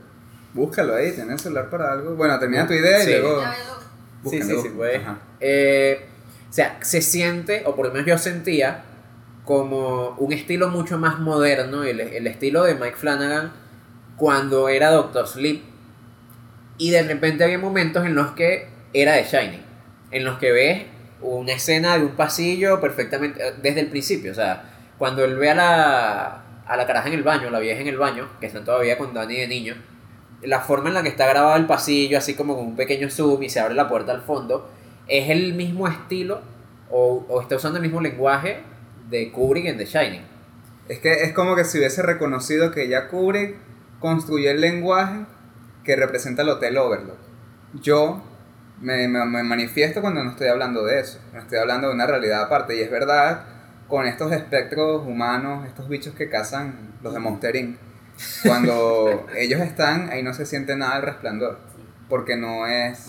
[0.52, 2.14] Búscalo ahí, tienes el celular para algo.
[2.14, 3.10] Bueno, termina tu idea y Sí.
[3.12, 3.40] luego.
[3.40, 4.30] Ya veo.
[4.30, 5.00] Sí, sí, sí, pues.
[5.40, 6.06] Eh,
[6.48, 8.84] o sea, se siente, o por lo menos yo sentía,
[9.44, 13.52] como un estilo mucho más moderno, el, el estilo de Mike Flanagan
[14.16, 15.60] cuando era Doctor Sleep.
[16.78, 19.62] Y de repente había momentos en los que era de Shining,
[20.12, 20.82] en los que ves
[21.20, 25.54] una escena de un pasillo perfectamente, desde el principio, o sea, cuando él ve a
[25.54, 28.96] la, a la caraja en el baño, la vieja en el baño, que están todavía
[28.98, 29.74] con Danny de niño,
[30.42, 33.42] la forma en la que está grabado el pasillo, así como con un pequeño zoom
[33.42, 34.70] y se abre la puerta al fondo,
[35.06, 36.40] es el mismo estilo
[36.90, 38.58] o, o está usando el mismo lenguaje
[39.08, 40.22] de Kubrick en The Shining.
[40.88, 43.56] Es que es como que si hubiese reconocido que ya Kubrick
[44.00, 45.24] construyó el lenguaje
[45.82, 47.16] que representa el Hotel Overlook.
[47.80, 48.22] Yo
[48.80, 52.06] me, me- me manifiesto cuando no estoy hablando de eso, no estoy hablando de una
[52.06, 52.76] realidad aparte.
[52.76, 53.44] Y es verdad,
[53.94, 57.76] con estos espectros humanos, estos bichos que cazan los de Monster Inc.,
[58.44, 61.58] cuando ellos están, ahí no se siente nada el resplandor,
[62.08, 63.06] porque no es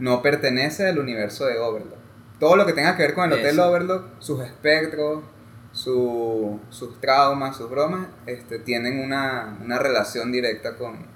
[0.00, 1.94] no pertenece al universo de Overlook.
[2.40, 3.68] Todo lo que tenga que ver con el Hotel Eso.
[3.68, 5.22] Overlook, sus espectros,
[5.72, 11.06] su- sus traumas, sus bromas, este, tienen una, una relación directa con,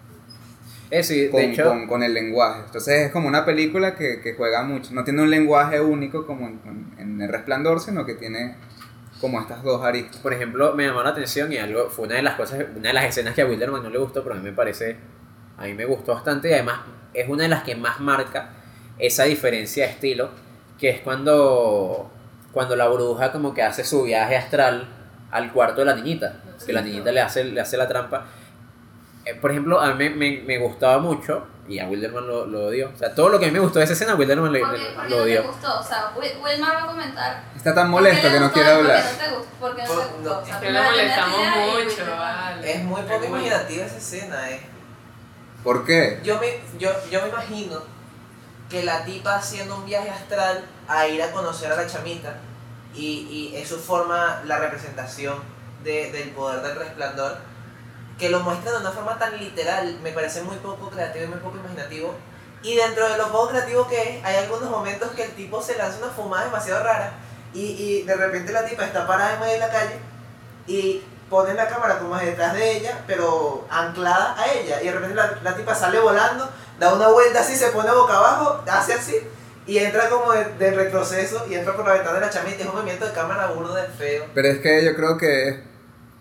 [0.92, 2.60] Eso, y con, de hecho, con- con el lenguaje.
[2.66, 4.92] Entonces es como una película que, que juega mucho.
[4.92, 8.56] No tiene un lenguaje único como en, en El Resplandor, sino que tiene
[9.20, 10.16] como estas dos aristas.
[10.18, 12.92] por ejemplo, me llamó la atención y algo, fue una de las cosas, una de
[12.94, 14.96] las escenas que a Wilderman no le gustó, pero a mí me parece,
[15.56, 16.80] a mí me gustó bastante y además
[17.14, 18.50] es una de las que más marca
[18.98, 20.30] esa diferencia de estilo,
[20.78, 22.10] que es cuando,
[22.52, 24.88] cuando la bruja como que hace su viaje astral
[25.30, 28.26] al cuarto de la niñita, que la niñita le hace, le hace la trampa.
[29.24, 32.90] Eh, por ejemplo, a mí me, me, gustaba mucho, y a Wilderman lo, lo odió,
[32.92, 34.72] o sea, todo lo que a mí me gustó de esa escena, Wilderman le- ¿Por
[34.72, 35.42] qué, le- por qué lo no te odió.
[35.44, 35.78] gustó?
[35.78, 37.44] O sea, Wil- Wilmar va a comentar.
[37.54, 39.04] Está tan ¿Por qué molesto le que no quiere hablar.
[39.04, 39.50] no te gustó?
[39.60, 40.20] ¿Por qué no te gustó?
[40.22, 42.72] no, O sea, Es que lo molestamos mucho, vale.
[42.72, 44.60] Es muy Es poco imaginativa esa escena, eh.
[45.62, 46.20] ¿Por qué?
[46.24, 47.78] Yo me, yo, yo me imagino
[48.68, 52.34] que la tipa haciendo un viaje astral a ir a conocer a la chamita
[52.94, 55.36] y, y eso forma la representación
[55.84, 57.36] de- del poder del resplandor
[58.18, 61.38] que lo muestra de una forma tan literal me parece muy poco creativo y muy
[61.38, 62.14] poco imaginativo
[62.62, 65.76] y dentro de lo poco creativo que es hay algunos momentos que el tipo se
[65.76, 67.12] lanza una fumada demasiado rara
[67.52, 69.96] y, y de repente la tipa está parada en medio de la calle
[70.66, 74.82] y ponen la cámara como detrás de ella, pero anclada a ella.
[74.82, 76.48] Y de repente la, la tipa sale volando,
[76.78, 79.16] da una vuelta así, se pone boca abajo, hace así,
[79.66, 82.62] y entra como de, de retroceso y entra por la ventana de la chamita.
[82.62, 84.26] Es un movimiento de cámara burdo de feo.
[84.34, 85.64] Pero es que yo creo que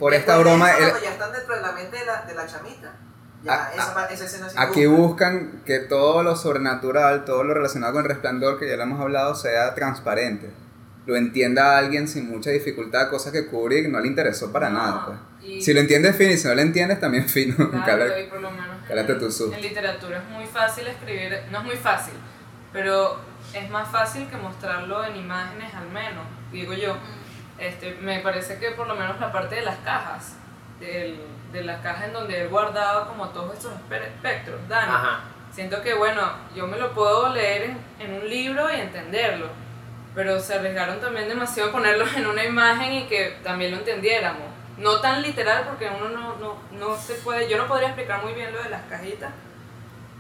[0.02, 0.70] por esta broma...
[0.72, 2.92] eso, el- ya están dentro de la mente de la, de la chamita,
[3.44, 5.02] ya Ah, esa, pa- esa escena sí Aquí gusta.
[5.02, 9.00] buscan que todo lo sobrenatural, todo lo relacionado con el resplandor, que ya lo hemos
[9.00, 10.52] hablado, sea transparente.
[11.08, 15.06] Lo entienda alguien sin mucha dificultad, cosa que Kubrick no le interesó para No, nada.
[15.06, 15.50] pues.
[15.50, 17.56] y- Si lo entiendes fino y si no lo entiendes, también fino.
[17.56, 19.56] Claro, Cala- y por lo menos que cálate tu susto.
[19.56, 22.14] En literatura es muy fácil escribir, no es muy fácil,
[22.74, 23.20] pero
[23.54, 26.96] es más fácil que mostrarlo en imágenes al menos, digo yo.
[27.62, 30.36] Este, me parece que por lo menos la parte de las cajas,
[30.80, 31.22] del-
[31.54, 34.92] de las cajas en donde él guardaba como todos estos espe- espectros, Dani.
[34.92, 35.20] Ajá.
[35.52, 36.22] Siento que, bueno,
[36.56, 39.48] yo me lo puedo leer en, en un libro y entenderlo,
[40.16, 44.44] pero se arriesgaron también demasiado a ponerlo en una imagen y que también lo entendiéramos.
[44.78, 48.34] No tan literal porque uno no, no, no se puede, yo no podría explicar muy
[48.34, 49.30] bien lo de las cajitas,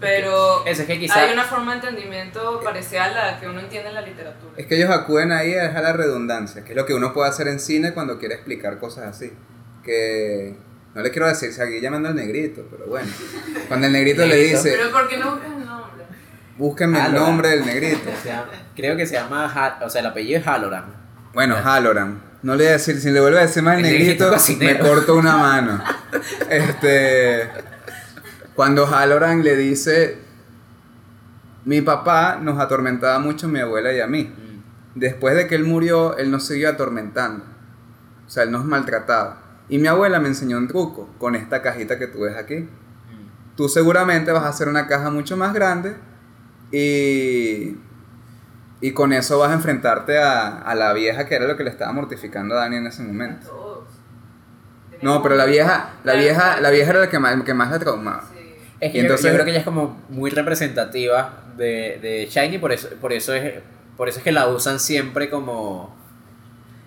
[0.02, 1.16] pero Eso es que quizás...
[1.18, 4.52] hay una forma de entendimiento parecida a la que uno entiende en la literatura.
[4.58, 7.30] Es que ellos acuden ahí a dejar la redundancia, que es lo que uno puede
[7.30, 9.32] hacer en cine cuando quiere explicar cosas así.
[9.84, 10.56] Que
[10.94, 13.10] no le quiero decir, seguir llamando al negrito, pero bueno.
[13.68, 16.06] Cuando el negrito le dice, Pero ¿por qué no buscas el nombre?
[16.58, 18.10] búsquenme el nombre del negrito.
[18.76, 20.86] Creo que se llama, Ha- o sea, el apellido es Halloran.
[21.34, 22.22] Bueno, Halloran.
[22.44, 24.66] No le voy a decir, si le vuelve a decir más el El negrito negrito,
[24.66, 25.84] me corto una mano.
[26.50, 27.50] Este.
[28.62, 30.19] Cuando Halloran le dice.
[31.65, 34.32] Mi papá nos atormentaba mucho a mi abuela y a mí.
[34.93, 37.43] Después de que él murió, él nos siguió atormentando.
[38.28, 39.41] O sea, él nos maltrataba.
[39.67, 42.69] Y mi abuela me enseñó un truco con esta cajita que tú ves aquí.
[43.56, 45.95] Tú seguramente vas a hacer una caja mucho más grande
[46.71, 47.78] y
[48.80, 51.71] Y con eso vas a enfrentarte a, a la vieja que era lo que le
[51.71, 53.88] estaba mortificando a Dani en ese momento.
[55.02, 57.80] No, pero la vieja, la vieja, la vieja era la que más, que más la
[57.80, 58.31] traumaba.
[58.82, 62.58] Es que Y entonces- yo, creo que ella es como muy representativa de, de Shiny,
[62.58, 63.62] por eso, por eso es
[63.96, 65.96] por eso es que la usan siempre como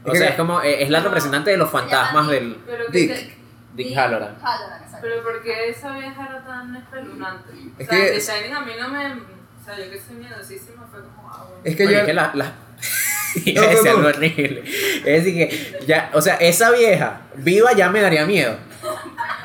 [0.04, 2.98] o Es que- sea, es como es la representante de los fantasmas del Pero que
[2.98, 3.11] Dick.
[3.14, 3.35] te-
[3.74, 4.37] Dick Halloran.
[4.42, 4.98] Halloran, exacto.
[5.02, 7.50] Pero porque esa vieja era tan espeluznante.
[7.78, 9.07] Es o sea, que- The Shining a mí no me.
[9.14, 11.28] O sea, yo que soy miedosísima fue como.
[11.30, 11.61] Ah, bueno.
[11.64, 11.98] Es que yo...
[11.98, 12.52] es que la, la-
[13.54, 14.62] No, algo horrible.
[15.04, 18.57] Es decir que ya, o sea, esa vieja viva ya me daría miedo.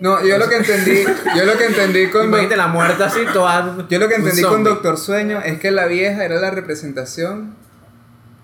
[0.00, 1.04] No, yo lo que entendí,
[1.36, 2.24] yo lo que entendí con...
[2.28, 3.86] Imagínate la muerta así toda.
[3.88, 4.64] Yo lo que entendí con.
[4.64, 7.56] Doctor Sueño es que la vieja era la representación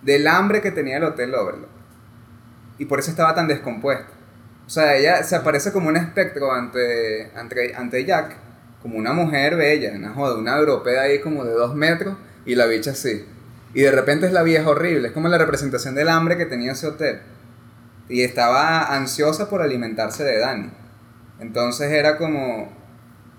[0.02, 1.68] del hambre que tenía el Hotel Overlook.
[2.78, 4.08] Y por eso estaba tan descompuesta.
[4.66, 8.36] O sea, ella se aparece como un espectro ante, ante, ante Jack,
[8.82, 12.66] como una mujer bella, una joda, una europea ahí como de dos metros, y la
[12.66, 13.26] bicha así.
[13.74, 16.72] Y de repente es la vieja horrible, es como la representación del hambre que tenía
[16.72, 17.20] ese hotel.
[18.08, 20.70] Y estaba ansiosa por alimentarse de Dani.
[21.40, 22.72] Entonces era como...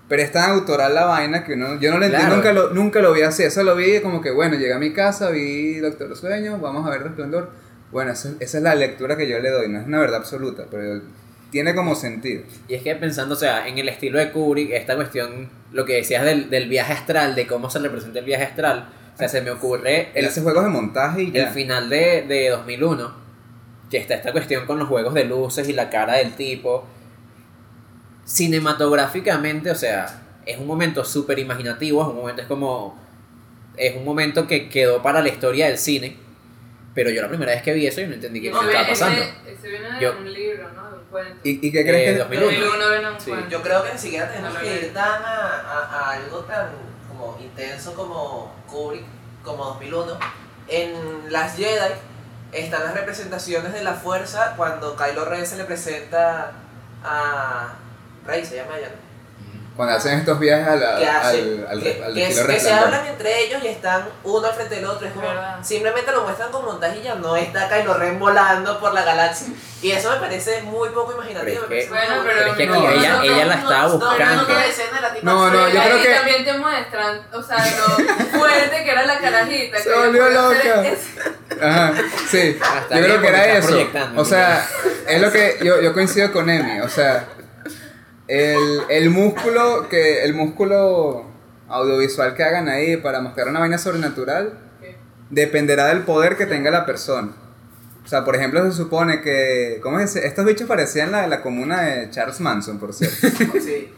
[0.08, 2.36] Pero es tan autoral la vaina que uno, yo no lo entiendo, Claro.
[2.36, 3.42] nunca lo, nunca lo vi así.
[3.42, 6.90] Eso lo vi como que, bueno, llegué a mi casa, vi Doctor Sueño, vamos a
[6.90, 7.50] ver Resplandor.
[7.90, 10.66] Bueno, esa, esa es la lectura que yo le doy, no es una verdad absoluta,
[10.70, 11.00] pero
[11.50, 12.44] tiene como sentido.
[12.68, 15.94] Y es que pensando, o sea, en el estilo de Kubrick, esta cuestión, lo que
[15.94, 19.40] decías del, del viaje astral, de cómo se representa el viaje astral, o sea, se
[19.40, 21.46] me ocurre el, hace juegos de montaje y el ya.
[21.48, 23.12] final de, de 2001,
[23.90, 26.86] que está esta cuestión con los juegos de luces y la cara del tipo.
[28.26, 32.98] Cinematográficamente, o sea, es un momento súper imaginativo, es un momento, es como,
[33.76, 36.16] es un momento que quedó para la historia del cine,
[36.94, 39.22] pero yo la primera vez que vi eso yo no entendí qué Ese estaba pasando.
[39.46, 40.90] Ese viene de Yo- un libro, ¿no?
[40.90, 41.40] De un cuento.
[41.44, 42.50] ¿Y, y qué crees Eh, que 2001.
[42.50, 43.30] El uno viene de un Sí.
[43.30, 43.48] cuento.
[43.50, 46.68] Yo creo que ni siquiera tenemos No que ir tan a, a- a algo tan
[47.08, 49.04] como intenso como Kubrick,
[49.44, 50.18] como 2001.
[50.68, 51.92] En las Jedi
[52.52, 56.52] están las representaciones de la fuerza cuando Kylo Ren se le presenta
[57.04, 57.74] a
[58.26, 59.06] Rey, se llama ella, ¿no?
[59.76, 62.72] cuando hacen estos viajes a la- que al, hacen, al, que, al que- que se
[62.72, 65.06] hablan entre ellos y están uno al frente del otro.
[65.06, 65.58] Es como, Verdad.
[65.62, 69.48] simplemente lo muestran con montaje y ya no está Kylo Ren volando por la galaxia.
[69.82, 71.64] Y eso me parece muy poco imaginativo.
[71.68, 73.56] Pero es parece Bueno, pero Pero es que No, aquí ella, no, ella no, la
[73.56, 74.42] no, estaba no, no, buscando.
[74.42, 74.48] no,
[75.22, 79.18] No, no, yo creo que- también te muestran, o sea, lo fuerte que era la
[79.18, 79.76] carajita.
[79.78, 80.84] Se que volvió loca.
[81.60, 81.92] Ajá,
[82.30, 82.58] sí.
[82.62, 83.68] Ah, está yo creo que era eso.
[83.68, 84.66] proyectando, O sea,
[85.06, 86.80] es lo que yo, yo coincido con Emi.
[86.80, 87.28] O sea,
[88.28, 91.24] el, el músculo que el músculo
[91.68, 94.58] audiovisual que hagan ahí para mostrar una vaina sobrenatural
[95.30, 97.32] dependerá del poder que tenga la persona.
[98.04, 99.80] O sea, por ejemplo, se supone que.
[99.82, 100.14] ¿Cómo es?
[100.14, 103.16] Estos bichos parecían la, la comuna de Charles Manson, por cierto.
[103.60, 103.92] Sí.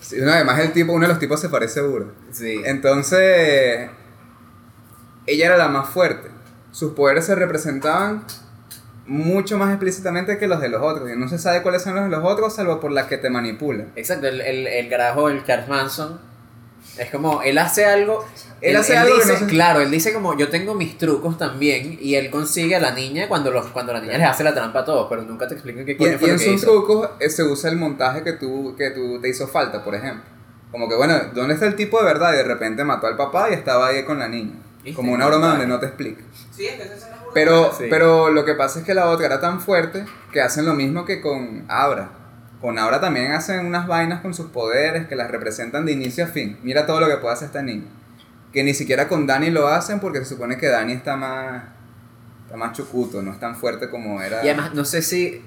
[0.00, 2.12] Sí, no, además, el tipo, uno de los tipos se parece seguro.
[2.32, 2.60] Sí.
[2.64, 3.88] Entonces,
[5.26, 6.28] ella era la más fuerte.
[6.72, 8.24] Sus poderes se representaban
[9.12, 11.10] mucho más explícitamente que los de los otros.
[11.10, 13.30] Y no se sabe cuáles son los de los otros, salvo por las que te
[13.30, 13.92] manipulan.
[13.96, 16.18] Exacto, el, el, el carajo, el Charles Manson,
[16.98, 18.24] es como, él hace algo,
[18.60, 21.38] Él hace algo que dice, no se- claro, él dice como, yo tengo mis trucos
[21.38, 24.52] también, y él consigue a la niña cuando, los, cuando la niña les hace la
[24.52, 26.44] trampa a todos, pero nunca te explican qué Y, coño y fue lo en que
[26.44, 29.94] sus trucos eh, se usa el montaje que tú, que tú te hizo falta, por
[29.94, 30.22] ejemplo.
[30.70, 32.32] Como que, bueno, ¿dónde está el tipo de verdad?
[32.32, 34.54] Y de repente mató al papá y estaba ahí con la niña.
[34.96, 36.22] Como una broma donde no te explica.
[36.50, 36.78] Sí, es
[37.34, 37.84] Pero, Sí.
[37.90, 41.04] pero lo que pasa es que la otra era tan fuerte que hacen lo mismo
[41.04, 42.10] que con Abra.
[42.60, 46.28] Con Abra también hacen unas vainas con sus poderes que las representan de inicio a
[46.28, 46.58] fin.
[46.62, 47.86] Mira todo lo que puede hacer esta niña.
[48.52, 51.62] Que ni siquiera con Dani lo hacen porque se supone que Dani está más,
[52.44, 54.44] está más chucuto, no es tan fuerte como era.
[54.44, 55.42] Y además, no sé si,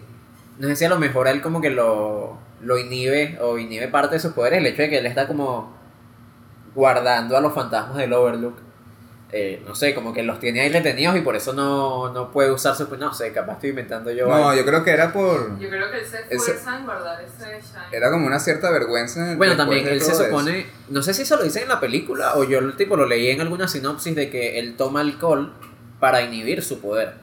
[0.58, 3.88] no sé si a lo mejor a él como que lo, lo inhibe, o inhibe
[3.88, 5.72] parte de sus poderes, el hecho de que él está como
[6.74, 8.58] guardando a los fantasmas del Overlook.
[9.32, 12.52] Eh, no sé, como que los tiene ahí retenidos y por eso no, no puede
[12.52, 12.88] usar su...
[12.96, 14.28] No sé, capaz estoy inventando yo.
[14.28, 14.54] no, algo.
[14.54, 15.60] yo creo que era por...
[15.60, 17.84] Yo creo que él se Ese- esfuerza en guardar ese shine.
[17.92, 19.32] Era como una cierta vergüenza.
[19.32, 20.24] en- Bueno, también él se eso.
[20.26, 23.30] supone, no sé si eso lo dicen en la película o yo tipo lo leí
[23.30, 25.52] en alguna sinopsis de que él toma alcohol
[26.00, 27.16] para inhibir su poder.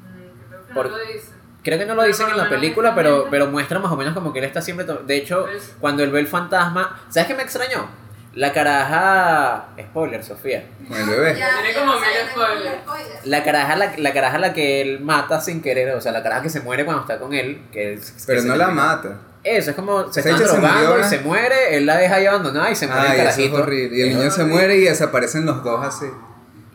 [0.00, 1.26] Mm, creo que Por- no lo dice.
[1.62, 4.32] Creo que no lo dicen en la película, pero, pero muestra más o menos como
[4.32, 4.84] que él está siempre...
[4.84, 6.98] to- De hecho, Pues- cuando él ve el fantasma...
[7.08, 7.88] ¿Sabes qué me extrañó?
[8.34, 9.68] La caraja...
[9.78, 10.64] Spoiler, Sofía.
[10.88, 11.36] Con el bebé.
[11.38, 13.26] Ya, Tiene ya como mil spoilers.
[13.26, 16.42] La caraja la, la caraja la que él mata sin querer, o sea, la caraja
[16.42, 17.62] que se muere cuando está con él.
[17.72, 19.18] Que, Pero que no la mata.
[19.44, 21.04] Eso, es como se está bicha se drogando murió, y ¿eh?
[21.04, 23.56] se muere, él la deja ahí abandonada y se muere Ay, el eso es carajito.
[23.62, 23.96] horrible.
[23.98, 26.06] Y el niño se muere y desaparecen los dos así.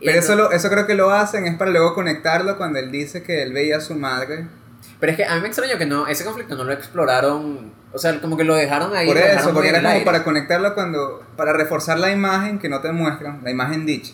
[0.04, 3.22] Pero eso, lo, eso creo que lo hacen es para luego conectarlo cuando él dice
[3.24, 4.46] que él veía a su madre.
[5.00, 7.98] Pero es que a mí me extrañó que no, ese conflicto no lo exploraron, o
[7.98, 9.06] sea, como que lo dejaron ahí.
[9.06, 10.04] Por eso, porque era como aire.
[10.04, 11.22] para conectarlo cuando.
[11.36, 14.12] para reforzar la imagen que no te muestran, la imagen dicha.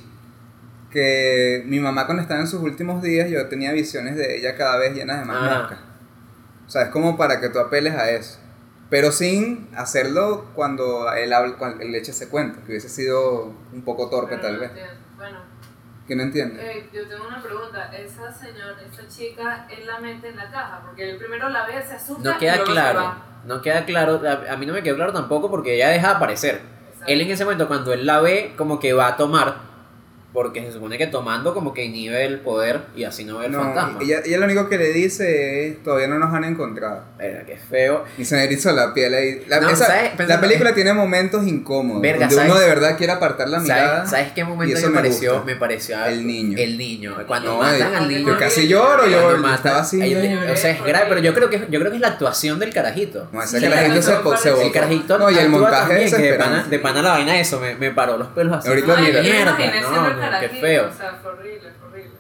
[0.91, 4.77] que mi mamá cuando estaba en sus últimos días, yo tenía visiones de ella cada
[4.79, 5.59] vez llenas de más Ah.
[5.61, 5.79] moscas.
[6.66, 8.39] O sea, es como para que tú apeles a eso.
[8.91, 13.83] Pero sin hacerlo cuando él, habla, cuando él eche ese cuento, que hubiese sido un
[13.83, 14.70] poco torpe Pero tal no vez.
[14.70, 14.95] entiendo.
[15.16, 15.39] Bueno,
[16.07, 16.61] Que no entiende.
[16.79, 17.91] eh, yo tengo una pregunta.
[17.93, 21.83] Esa señora, esa chica, él la mete en la caja, porque él primero la ve,
[21.85, 23.01] se asusta No y queda luego se claro.
[23.01, 23.27] va.
[23.47, 24.20] No queda claro.
[24.26, 26.62] A, a mí no me quedó claro tampoco porque ella deja de aparecer.
[26.90, 27.12] Exacto.
[27.12, 29.74] Él en ese momento, cuando él la ve, como que va a tomar.
[30.35, 33.53] Porque se supone que tomando, como que inhibe el poder y así no ve el
[33.53, 34.01] No, fantasma.
[34.03, 37.05] ella, ella lo único que le dice es, todavía no nos han encontrado.
[37.16, 38.05] Verga, qué feo.
[38.18, 39.45] Y se me erizó la piel ahí.
[39.47, 40.11] La, No, esa- ¿sabes?
[40.28, 42.03] la película tiene momentos incómodos.
[42.03, 42.61] Verga, donde uno ¿sabes?
[42.68, 43.97] de verdad quiere apartar la mirada.
[43.99, 45.32] ¿Sabes, ¿Sabes qué momento eso me me pareció?
[45.35, 45.47] gusta.
[45.47, 46.59] Me pareció El niño.
[46.59, 47.14] El niño.
[47.28, 48.26] Cuando No, matan yo- al niño.
[48.32, 49.99] Yo casi lloro, yo estaba así.
[50.03, 52.72] O sea, es grave, pero yo creo que yo creo que es la actuación del
[52.74, 53.28] carajito.
[53.30, 55.49] No, ese Sí, que la gente se, el se carajito- El carajito No, y el
[55.49, 56.70] montaje también, es que de pana, desesperante.
[56.76, 58.68] de pana la vaina eso, me, me paró los pelos así.
[58.68, 59.22] Ahorita mira.
[60.25, 60.89] Yo me no, no, qué feo.
[60.89, 62.11] O sea, fue horrible, fue horrible.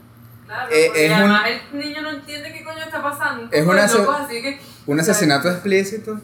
[0.46, 1.42] Claro, Eh, porque es un- además
[1.72, 3.48] el niño no entiende qué coño está pasando.
[3.50, 6.20] Es Un una so- así que- Un asesinato explícito,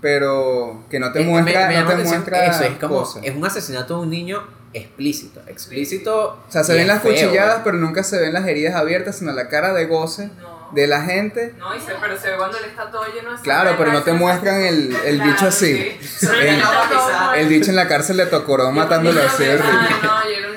[0.00, 2.96] pero que no te Eh, me- muestra, me no llama te muestra eso, es como
[3.00, 3.22] cosas.
[3.24, 4.42] es un asesinato de un niño
[4.72, 6.42] explícito, explícito.
[6.48, 9.16] O sea, se ven es las feo, cuchilladas, pero nunca se ven las heridas abiertas,
[9.18, 10.68] sino la cara de goce No.
[10.72, 11.54] de la gente.
[11.58, 14.02] No, y se, pero se ve cuando él está todo lleno de Claro, pero no
[14.02, 15.96] te muestran el, el Claro, bicho así.
[16.02, 16.26] sí.
[16.42, 17.34] El- no.
[17.34, 19.44] El bicho en la cárcel de Tocoró matándolo Un así.
[19.44, 19.58] Ay,
[20.02, 20.53] no, y era un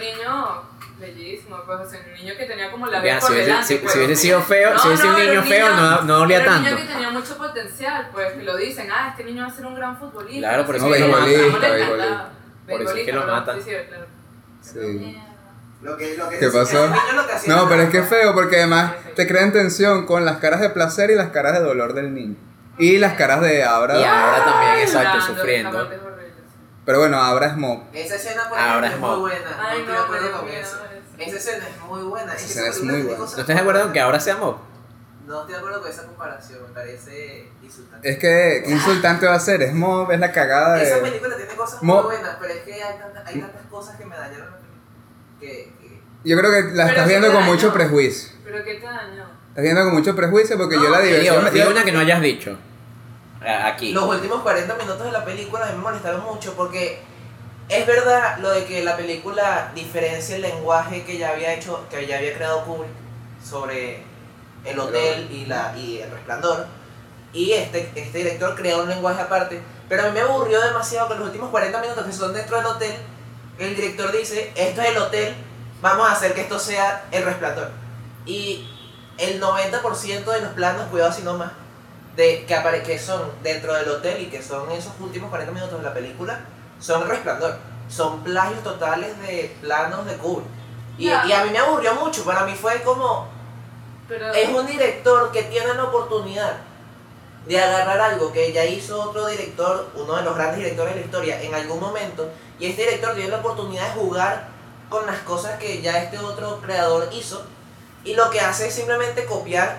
[1.67, 3.77] pues, o sea, un niño que tenía como la vida por si hubiese, delante, si-
[3.77, 3.93] pues.
[3.93, 6.57] si hubiese sido feo, si hubiese sido un era niño feo, no, no dolía tanto.
[6.69, 9.55] un niño que tenía mucho potencial, pues, y lo dicen, ah, este niño va a
[9.55, 10.47] ser un gran futbolista.
[10.47, 12.29] Claro, por no eso que lo matan.
[12.67, 13.59] Por eso es que lo matan.
[14.61, 15.17] Sí.
[15.81, 16.87] Lo que, lo que ¿Qué pasó?
[16.87, 16.99] niño
[17.43, 20.59] que No, pero es que es feo porque además te crean tensión con las caras
[20.59, 22.35] de placer y las caras de dolor del niño.
[22.79, 23.99] Y las caras de Abra.
[23.99, 25.89] Y ahora también, exacto, sufriendo.
[26.85, 27.83] Pero bueno, Abra es mob.
[27.93, 29.49] Esa escena por ejemplo, es muy buena.
[29.59, 30.41] Ay, no estoy de no,
[31.17, 32.33] Esa escena es muy buena.
[32.33, 33.17] Esa escena es muy buena.
[33.19, 34.57] ¿No estás de acuerdo en que ahora sea mob?
[35.25, 38.09] No estoy de acuerdo con esa comparación, me parece insultante.
[38.09, 41.01] Es que ¿qué insultante va a ser, es mob, es la cagada Esa de...
[41.01, 44.05] película tiene cosas Mo- muy buenas, pero es que hay tantas, hay tantas cosas que
[44.05, 44.57] me dañaron la.
[45.39, 47.51] Que, que Yo creo que la Pero estás viendo con dañó.
[47.53, 48.37] mucho prejuicio.
[48.45, 49.25] Pero qué te dañó.
[49.49, 51.35] Estás viendo con mucho prejuicio porque yo No, la sí, diversión...
[51.35, 52.57] Digo, yo- digo una que no hayas dicho.
[53.65, 53.93] Aquí.
[53.93, 56.99] los últimos 40 minutos de la película a mí me molestaron mucho porque
[57.69, 62.05] es verdad lo de que la película diferencia el lenguaje que ya había hecho, que
[62.07, 62.91] ya había creado Kubrick
[63.43, 64.03] sobre
[64.63, 66.65] el hotel y, la, y el resplandor.
[67.33, 69.61] Y este, este director crea un lenguaje aparte.
[69.89, 72.65] Pero a mí me aburrió demasiado que los últimos 40 minutos que son dentro del
[72.65, 72.93] hotel,
[73.59, 75.35] el director dice, esto es el hotel,
[75.81, 77.71] vamos a hacer que esto sea el resplandor.
[78.25, 78.67] Y
[79.17, 81.51] el 90% de los planos, cuidado si no más,
[82.15, 85.77] de, que, apare que son dentro del hotel y que son esos últimos 40 minutos
[85.77, 86.39] de la película,
[86.79, 87.57] son resplandor.
[87.89, 90.47] Son plagios totales de planos de Kubrick.
[90.97, 93.27] Y, a mí me aburrió mucho, para mí fue como,
[94.07, 96.57] Pero, es un director que tiene la oportunidad
[97.47, 101.05] de agarrar algo que ya hizo otro director, uno de los grandes directores de la
[101.05, 104.47] historia, en algún momento, y este director tiene la oportunidad de jugar
[104.89, 107.45] con las cosas que ya este otro creador hizo,
[108.03, 109.77] y lo que hace es simplemente copiar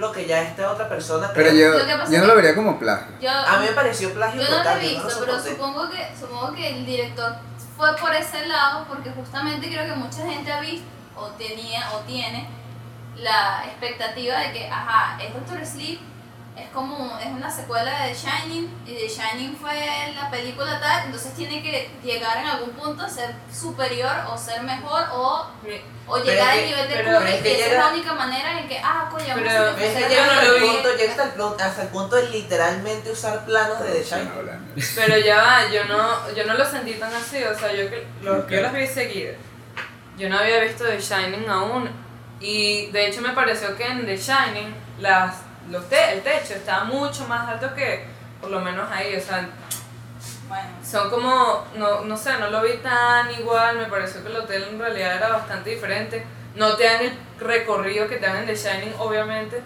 [0.00, 2.54] lo que ya esta otra persona Pero yo, Lo que pasa yo no lo vería
[2.54, 3.14] como plagio.
[3.20, 5.90] Yo, A mí me pareció plagio yo no lo he no visto, lo pero supongo
[5.90, 7.36] que, supongo que el director
[7.76, 10.86] fue por ese lado porque justamente creo que mucha gente ha visto
[11.16, 12.48] o tenía o tiene
[13.16, 16.00] la expectativa de que, ajá, es Doctor Sleep,
[16.56, 21.06] es como, es una secuela de The Shining y The Shining fue la película tal,
[21.06, 25.46] entonces tiene que llegar en algún punto a ser superior o ser mejor o,
[26.06, 28.68] o Pero llegar al que- nivel de Kubrick es que es la única manera en
[28.68, 31.30] que, ah, coño, Pero- hacer Es que hacer llega hasta, el punto, llega hasta el
[31.30, 34.30] punto, hasta el punto de literalmente usar planos de The Shining.
[34.96, 38.06] Pero ya va, yo no, yo no lo sentí tan así, o sea, yo, que-
[38.22, 38.50] lo- Ok.
[38.50, 39.36] yo las vi seguidas.
[40.18, 41.88] Yo no había visto The Shining aún.
[42.40, 45.36] Y de hecho me pareció que en The Shining las,
[45.70, 48.04] los te- el techo estaba mucho más alto que
[48.40, 49.14] por lo menos ahí.
[49.16, 49.48] O sea,
[50.48, 53.78] Bueno, son como, no, no sé, no lo vi tan igual.
[53.78, 56.24] Me pareció que el hotel en realidad era bastante diferente.
[56.56, 59.62] No te dan el recorrido que te dan en The Shining, obviamente.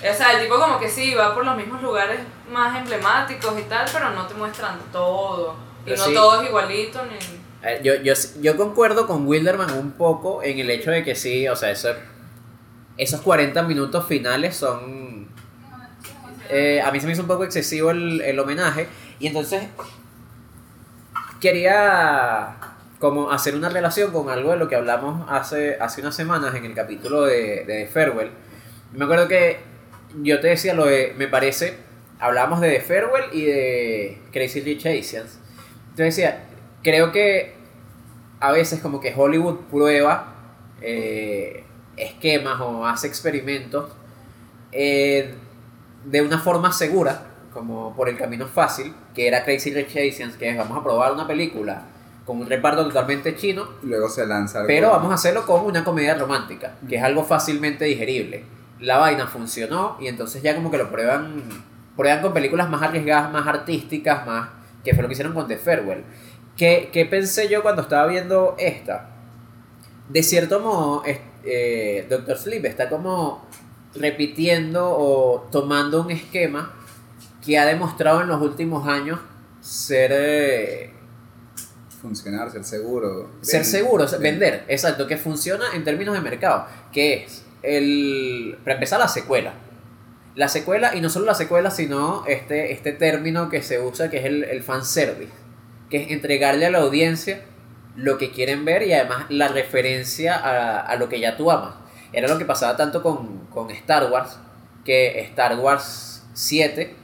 [0.00, 2.18] O sea, el tipo como que sí, va por los mismos lugares
[2.50, 5.54] más emblemáticos y tal, pero no te muestran todo.
[5.82, 6.14] Y Pero no sí.
[6.14, 7.68] todo es igualito, ni...
[7.68, 11.46] Eh, Yo, yo, yo concuerdo con Wilderman un poco en el hecho de que sí,
[11.48, 11.90] o sea, eso,
[12.96, 15.01] esos 40 minutos finales son...
[16.52, 18.86] eh, a mí se me hizo un poco excesivo el, el homenaje
[19.18, 19.62] y entonces
[21.40, 22.56] quería
[22.98, 26.64] como hacer una relación con algo de lo que hablamos hace, hace unas semanas en
[26.64, 28.30] el capítulo de, de Farewell.
[28.92, 29.56] Me acuerdo que
[30.22, 31.78] yo te decía lo de, me parece,
[32.20, 35.38] hablamos de The Farewell y de Crazy Rich Asians.
[35.90, 36.44] Entonces decía,
[36.82, 37.54] creo que
[38.40, 40.34] a veces como que Hollywood prueba
[40.80, 41.64] eh,
[41.96, 43.90] esquemas o hace experimentos
[44.70, 45.34] eh,
[46.04, 47.22] de una forma segura,
[47.52, 51.12] como por el camino fácil, que era Crazy Rich Asians, que es vamos a probar
[51.12, 51.82] una película
[52.24, 55.82] con un reparto totalmente chino, Luego se lanza algo- pero vamos a hacerlo con una
[55.84, 58.44] comedia romántica, que es algo fácilmente digerible.
[58.80, 61.42] La vaina funcionó y entonces ya como que lo prueban,
[61.96, 64.48] prueban con películas más arriesgadas, más artísticas, más
[64.84, 66.04] que fue lo que hicieron con The Farewell.
[66.56, 69.08] ¿Qué, qué pensé yo cuando estaba viendo esta?
[70.08, 71.02] De cierto modo,
[71.44, 73.46] eh, Doctor Sleep está como
[73.94, 76.74] repitiendo o tomando un esquema
[77.44, 79.18] que ha demostrado en los últimos años
[79.60, 80.10] ser...
[80.14, 80.92] eh,
[82.00, 83.30] funcionar, ser seguro.
[83.42, 88.58] ser ven- seguro, ven- vender, exacto, que funciona en términos de mercado, que es el,
[88.64, 89.52] para empezar la secuela.
[90.34, 94.18] La secuela, y no solo la secuela, sino este, este término que se usa, que
[94.18, 95.30] es el, el fanservice,
[95.90, 97.42] que es entregarle a la audiencia
[97.96, 101.74] lo que quieren ver y además la referencia a, a lo que ya tú amas.
[102.14, 104.38] Era lo que pasaba tanto con, con Star Wars,
[104.84, 106.94] que Star Wars 7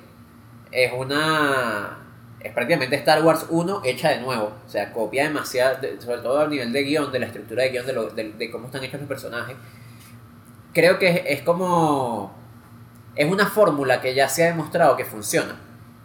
[0.72, 1.94] es una
[2.40, 4.52] es prácticamente Star Wars 1 hecha de nuevo.
[4.64, 7.70] O sea, copia demasiado, de- sobre todo a nivel de guion, de la estructura de
[7.70, 9.56] guion, de, lo- de, de cómo están hechos los personajes.
[10.72, 12.32] Creo que es, es como...
[13.16, 15.56] Es una fórmula que ya se ha demostrado que funciona.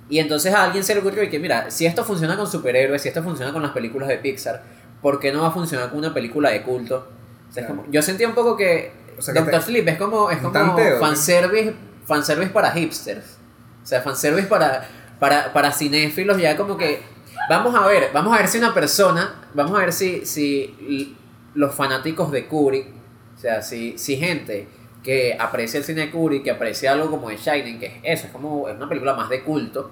[0.10, 3.02] Y entonces a alguien se le ocurrió y que, mira, si esto funciona con superhéroes,
[3.04, 4.64] si esto funciona con las películas de Pixar,
[5.02, 7.08] ¿por qué no va a funcionar con una película de culto?
[7.50, 7.82] O sea, es Claro.
[7.84, 10.52] como- yo sentía un poco que, O sea, Doctor te- Sleep es como, es como
[10.52, 11.74] tanteo, fanservice,
[12.06, 13.38] fanservice para hipsters.
[13.84, 14.88] O sea, fanservice para,
[15.20, 17.02] para, para cinéfilos, ya como que.
[17.50, 19.36] Vamos a ver, vamos a ver si una persona.
[19.54, 21.16] Vamos a ver si, si
[21.56, 22.88] los fanáticos de Kubrick.
[23.36, 24.68] O sea, si, si gente
[25.04, 28.28] que aprecia el cine de Kubrick, que aprecia algo como The Shining, que es eso,
[28.28, 29.92] es como es una película más de culto.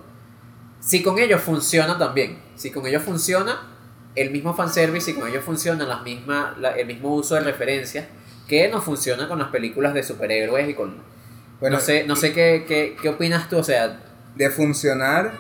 [0.80, 2.38] Si con ellos funciona también.
[2.55, 3.67] Si con ellos funciona
[4.15, 8.05] el mismo fanservice, si con ellos funciona las misma, la- el mismo uso de referencias,
[8.51, 10.97] que no funciona con las películas de superhéroes y con
[11.61, 13.99] Bueno, no sé, no sé qué, qué, qué opinas tú, o sea,
[14.35, 15.31] De funcionar,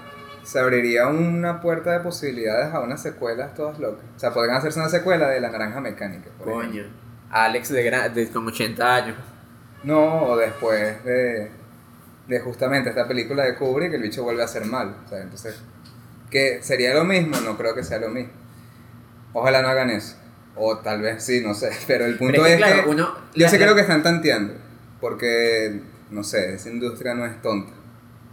[0.43, 4.05] se abriría una puerta de posibilidades a unas secuelas todas locas.
[4.15, 6.29] O sea, podrían hacerse una secuela de La Naranja Mecánica.
[6.37, 6.69] por ejemplo.
[6.69, 6.83] coño,
[7.29, 9.17] Alex de, gra- de como 80 años.
[9.83, 11.51] No, o después de,
[12.27, 14.93] de justamente esta película de Kubrick, el bicho vuelve a ser malo.
[15.05, 15.61] O sea, entonces,
[16.29, 17.37] ¿que sería lo mismo?
[17.41, 18.31] No creo que sea lo mismo.
[19.33, 20.15] Ojalá no hagan eso.
[20.55, 21.71] O tal vez sí, no sé.
[21.87, 23.81] Pero el punto Pero es que, claro, que uno- yo la- sí la- creo que
[23.81, 24.53] están tanteando.
[24.99, 25.81] Porque,
[26.11, 27.73] no sé, esa industria no es tonta.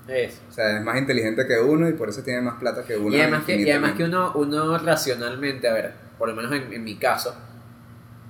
[0.08, 0.40] Es.
[0.48, 3.14] O sea, es más inteligente que uno y por eso tiene más plata que uno.
[3.16, 6.72] Y además que, y además que uno, uno racionalmente, a ver, por lo menos en,
[6.72, 7.34] en mi caso,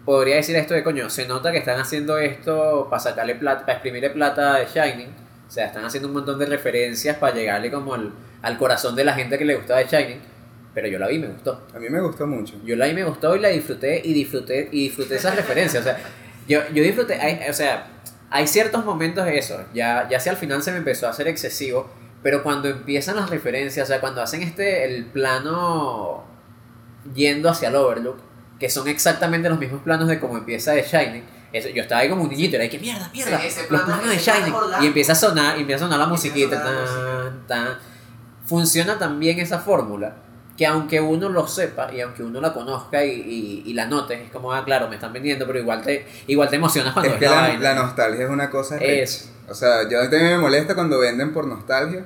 [0.04, 3.74] podría decir esto de coño, se nota que están haciendo esto para sacarle plata, para
[3.74, 5.08] exprimirle plata de Shining.
[5.46, 8.12] O sea, están haciendo un montón de referencias para llegarle como al,
[8.42, 10.20] al corazón de la gente que le gustaba de Shining.
[10.74, 11.66] Pero yo la vi y me gustó.
[11.74, 12.54] A mí me gustó mucho.
[12.64, 15.82] Yo la vi, me gustó y la disfruté y disfruté y disfruté esas referencias.
[15.82, 15.98] O sea,
[16.46, 17.88] yo, yo disfruté, hay- o sea,
[18.30, 19.60] hay ciertos momentos de eso.
[19.74, 21.88] Ya, ya hacia al final se me empezó a hacer excesivo,
[22.22, 26.24] pero cuando empiezan las referencias, o sea, cuando hacen este, el plano
[27.14, 28.18] yendo hacia el Overlook,
[28.60, 31.22] que son exactamente los mismos planos de cómo empieza de Shining.
[31.52, 33.68] Eso, yo estaba ahí como un niñito, era de que mierda, mierda, Sí, ese los
[33.68, 34.54] plano- planos de Shining.
[34.82, 37.78] Y empieza a sonar, y empieza a sonar la Y musiquita, tan, tan.
[38.44, 40.16] Funciona también esa fórmula
[40.58, 44.24] que aunque uno lo sepa y aunque uno la conozca y, y, y la note,
[44.24, 47.20] es como, ah, claro, me están vendiendo, pero igual te, igual te emocionas cuando Es
[47.20, 47.60] ves que la la, vaina.
[47.60, 48.76] la nostalgia es una cosa.
[48.78, 49.30] Es.
[49.48, 52.04] O sea, yo también me molesta cuando venden por nostalgia,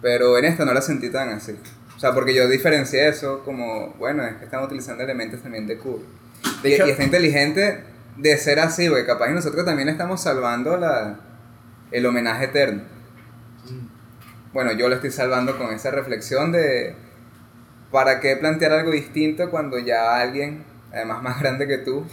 [0.00, 1.56] pero en esta no la sentí tan así.
[1.96, 5.78] O sea, porque yo diferencié eso como, bueno, es que están utilizando elementos también de
[5.78, 6.06] Kubrick.
[6.62, 7.84] De y, hecho- y está inteligente
[8.16, 11.18] de ser así, porque capaz y nosotros también estamos salvando la,
[11.90, 12.82] el homenaje eterno.
[14.52, 16.94] Bueno, yo lo estoy salvando con esa reflexión de
[17.94, 22.04] ¿para qué plantear algo distinto cuando ya alguien, además más grande que tú,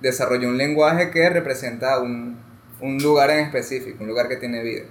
[0.00, 2.40] desarrolló un lenguaje que representa un,
[2.80, 4.84] un lugar en específico, un lugar que tiene vida?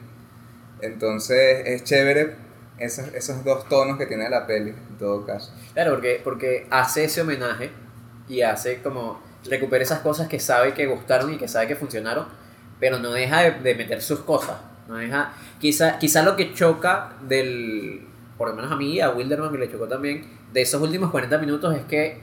[0.80, 2.36] Entonces es chévere
[2.78, 5.52] esos, esos dos tonos que tiene la peli, en todo caso.
[5.74, 7.72] Claro, porque, porque hace ese homenaje
[8.30, 9.20] y hace como
[9.50, 12.28] recupera esas cosas que sabe que gustaron y que sabe que funcionaron,
[12.80, 14.58] pero no deja de, meter sus cosas.
[14.88, 18.06] No deja, quizá, quizá lo que choca del,
[18.38, 21.12] por lo menos a mí y a Wilderman que le chocó también, de esos últimos
[21.12, 22.22] 40 minutos es que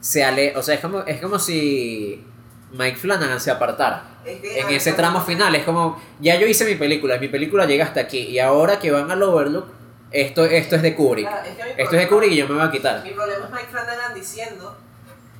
[0.00, 2.24] se ale, o sea, es como, es como si
[2.72, 4.04] Mike Flanagan se apartara.
[4.24, 7.28] Es que, En ese tramo no- final es como, ya yo hice mi película, mi
[7.28, 9.66] película llega hasta aquí y ahora que van al Overlook,
[10.10, 11.26] esto, esto es de Kubrick.
[11.28, 13.02] Claro, es que Esto es de Kubrick y yo me voy a quitar.
[13.02, 14.76] Mi problema es Mike Flanagan diciendo,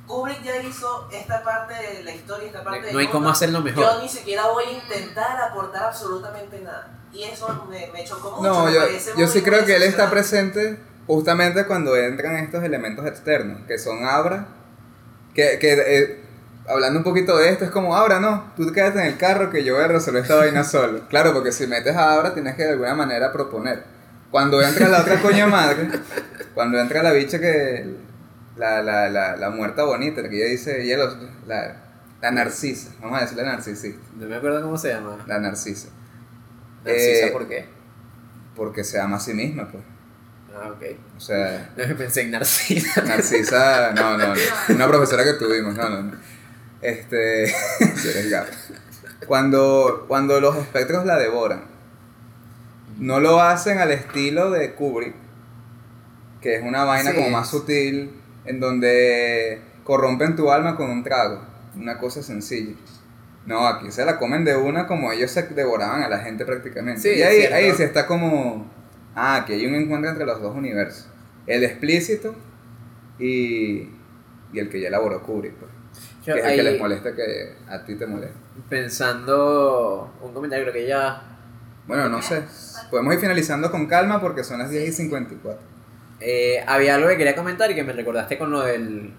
[0.05, 3.61] Kubrick ya hizo esta parte de la historia, esta parte No del hay cómo hacerlo
[3.61, 3.83] mejor.
[3.83, 6.93] Yo ni siquiera voy a intentar aportar absolutamente nada.
[7.17, 8.43] Y eso me, me chocó mucho.
[8.43, 8.81] No, me yo,
[9.17, 14.05] yo sí creo que él está presente justamente cuando entran estos elementos externos, que son
[14.05, 14.47] Abra
[15.33, 16.19] Que, que eh,
[16.67, 19.63] hablando un poquito de esto, es como, ahora no, tú quédate en el carro que
[19.63, 21.07] yo voy a resolver esta vaina solo.
[21.09, 23.83] Claro, porque si metes a ahora tienes que de alguna manera proponer.
[24.31, 25.89] Cuando entra la otra coña madre,
[26.53, 28.05] cuando entra la bicha que.
[28.57, 31.15] La, la, la, la muerta bonita, la que ella dice, ella los-
[31.45, 31.75] la,
[32.21, 35.17] la narcisa, vamos a decirle narcisista, No me acuerdo cómo se llama.
[35.27, 35.89] la narcisa.
[36.87, 37.65] Narcisa, Eh, ¿por qué?
[38.55, 39.83] Porque se ama a sí misma, pues.
[40.55, 40.83] Ah, ok.
[41.15, 43.01] O sea, No pensé en Narcisa.
[43.03, 44.41] Narcisa, no, no, no.
[44.75, 46.11] Una profesora que tuvimos, no, no, no.
[46.81, 47.47] Este.
[47.47, 48.51] sí, eres gato.
[49.27, 51.63] Cuando, cuando los espectros la devoran,
[52.97, 55.15] no lo hacen al estilo de Kubrick,
[56.41, 57.17] que es una vaina Sí.
[57.17, 58.11] como más sutil,
[58.45, 61.41] en donde corrompen tu alma con un trago.
[61.75, 62.73] Una cosa sencilla.
[63.47, 67.01] No, aquí se la comen de una como ellos se devoraban a la gente prácticamente.
[67.01, 68.69] Sí, y ahí, ahí sí está como.
[69.15, 71.07] Ah, que hay un encuentro entre los dos universos.
[71.47, 72.35] El explícito
[73.17, 73.89] y,
[74.53, 75.53] y el que ya elaboró Kubrick.
[75.53, 75.71] Pues,
[76.25, 78.37] Yo que es el que les molesta que a ti te molesta.
[78.69, 81.21] Pensando un comentario, creo que ya.
[81.87, 82.43] Bueno, no sé.
[82.91, 85.61] Podemos ir finalizando con calma porque son las 10 y 54.
[86.19, 89.13] eh, había algo que quería comentar y que me recordaste con lo del.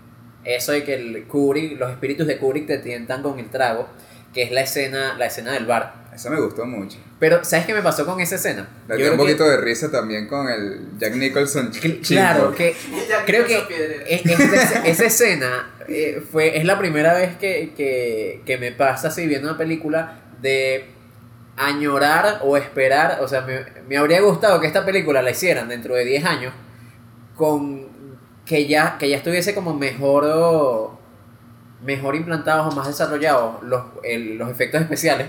[0.45, 3.89] Eso de que el Kubrick, los espíritus de Kubrick te tientan con el trago,
[4.39, 6.07] que es la escena, la escena del bar.
[6.15, 6.97] Eso me gustó mucho.
[7.19, 8.69] Pero, ¿sabes qué me pasó con esa escena?
[8.89, 11.73] Le dio un que- poquito de risa también con el Jack Nicholson.
[11.73, 12.01] Cl-.
[12.07, 12.77] Claro, que
[13.27, 13.57] creo que
[14.09, 19.09] es- esta- esa escena eh, fue, es la primera vez que, que, que me pasa
[19.09, 20.87] así viendo una película de
[21.57, 25.97] añorar o esperar, o sea, me, me habría gustado que esta película la hicieran dentro
[25.97, 26.53] de 10 años
[27.37, 27.89] con
[28.47, 30.98] que ya, que ya estuviese como mejor o-
[31.83, 35.27] mejor implantados o más desarrollados los, el- los efectos especiales.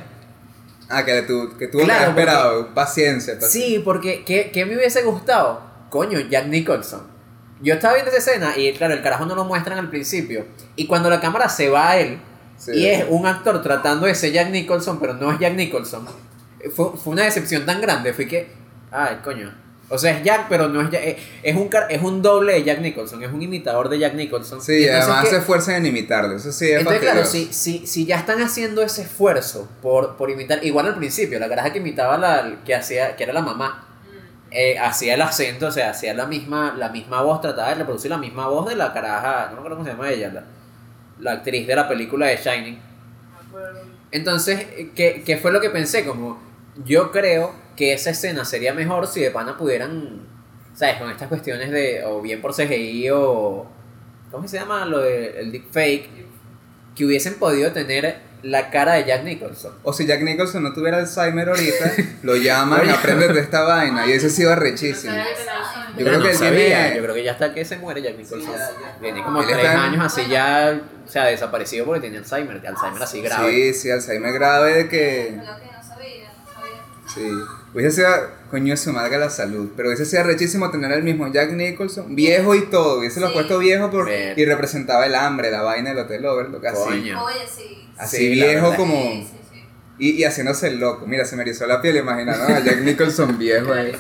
[0.90, 2.74] Ah, que, tú, que Claro, haber esperado.
[2.74, 3.50] Paciencia, paciencia.
[3.78, 5.62] Sí, porque ¿qué, qué me hubiese gustado?
[5.90, 7.02] Coño, Jack Nicholson.
[7.62, 10.46] Yo estaba viendo esa escena y claro, el carajo no lo muestran al principio.
[10.76, 12.20] Y cuando la cámara se va a él
[12.58, 12.72] Sí.
[12.74, 16.06] y es un actor tratando de ser Jack Nicholson, pero no es Jack Nicholson,
[16.76, 18.12] fue, fue una decepción tan grande.
[18.14, 18.52] Fue que,
[18.92, 19.54] ay, coño.
[19.92, 21.02] O sea, es Jack, pero no es Jack.
[21.04, 24.14] eh, Es un, car- es un doble de Jack Nicholson, es un imitador de Jack
[24.14, 24.62] Nicholson.
[24.62, 26.36] Sí, Entonces, además ¿qué- se esfuerzan en imitarlo.
[26.36, 30.30] Eso sí es entonces, claro, si, si, si ya están haciendo ese esfuerzo por, por
[30.30, 33.88] imitar, igual al principio, la caraja que imitaba la que hacía, que era la mamá,
[34.52, 38.12] eh, hacía el acento, o sea, hacía la misma, la misma voz, trataba de reproducir
[38.12, 40.44] la misma voz de la caraja, no me acuerdo cómo se llama ella, la,
[41.20, 42.80] la actriz de la película de Shining.
[44.12, 46.06] Entonces, eh, ¿qué, qué fue lo que pensé?
[46.06, 46.40] Como,
[46.86, 50.22] yo creo que esa escena sería mejor si de pana pudieran,
[50.76, 50.98] ¿sabes?
[50.98, 53.68] Con estas cuestiones de, o bien por CGI o,
[54.32, 54.86] ¿cómo se llama?
[54.86, 56.10] Lo del deepfake,
[56.96, 59.74] que hubiesen podido tener la cara de Jack Nicholson.
[59.84, 61.92] O si Jack Nicholson no tuviera Alzheimer ahorita,
[62.24, 64.08] lo llaman, aprende de esta vaina.
[64.08, 65.14] Y eso sí va rechísimo.
[65.98, 68.18] Yo creo no que él tiene- yo creo que ya hasta que se muere Jack
[68.18, 68.42] Nicholson.
[68.42, 68.98] Sí, ya, ya.
[69.00, 73.04] Tiene como Él tres está años así ya, o sea, desaparecido porque tenía Alzheimer, Alzheimer
[73.04, 73.52] así grave.
[73.52, 75.40] Sí, sí, Alzheimer grave de que.
[77.20, 77.32] Sí.
[77.74, 78.10] Hubiese sido,
[78.50, 79.70] coño, su madre la salud.
[79.76, 83.00] Pero hubiese sido rechísimo tener el mismo Jack Nicholson, viejo y todo.
[83.00, 86.84] Hubiese lo puesto viejo por, y representaba el hambre, la vaina del Hotel Overlook, así.
[86.84, 87.24] Coño.
[87.24, 87.90] Oye, sí.
[87.98, 88.96] Así Sí, viejo como.
[88.96, 89.64] Sí, sí, sí.
[90.00, 91.06] Y, y haciéndose el loco.
[91.06, 92.56] Mira, se me erizó la piel, imagina, ¿no?
[92.56, 93.92] A Jack Nicholson viejo ahí.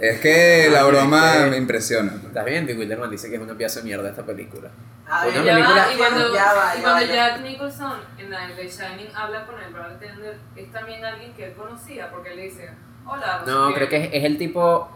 [0.00, 2.12] Es que la Ay, broma me impresiona.
[2.26, 2.66] ¿Estás bien?
[2.66, 4.70] Bill Wilderman dice que es una pieza de mierda esta película.
[5.06, 7.14] A Una Ya película- va, y cuando, Ya va, y ya cuando va, ya.
[7.14, 11.52] Jack Nicholson en la de Shining habla con el bartender, es también alguien que él
[11.54, 12.70] conocía, porque él le dice,
[13.06, 13.98] hola, No, sé creo qué".
[13.98, 14.88] que es, es el tipo...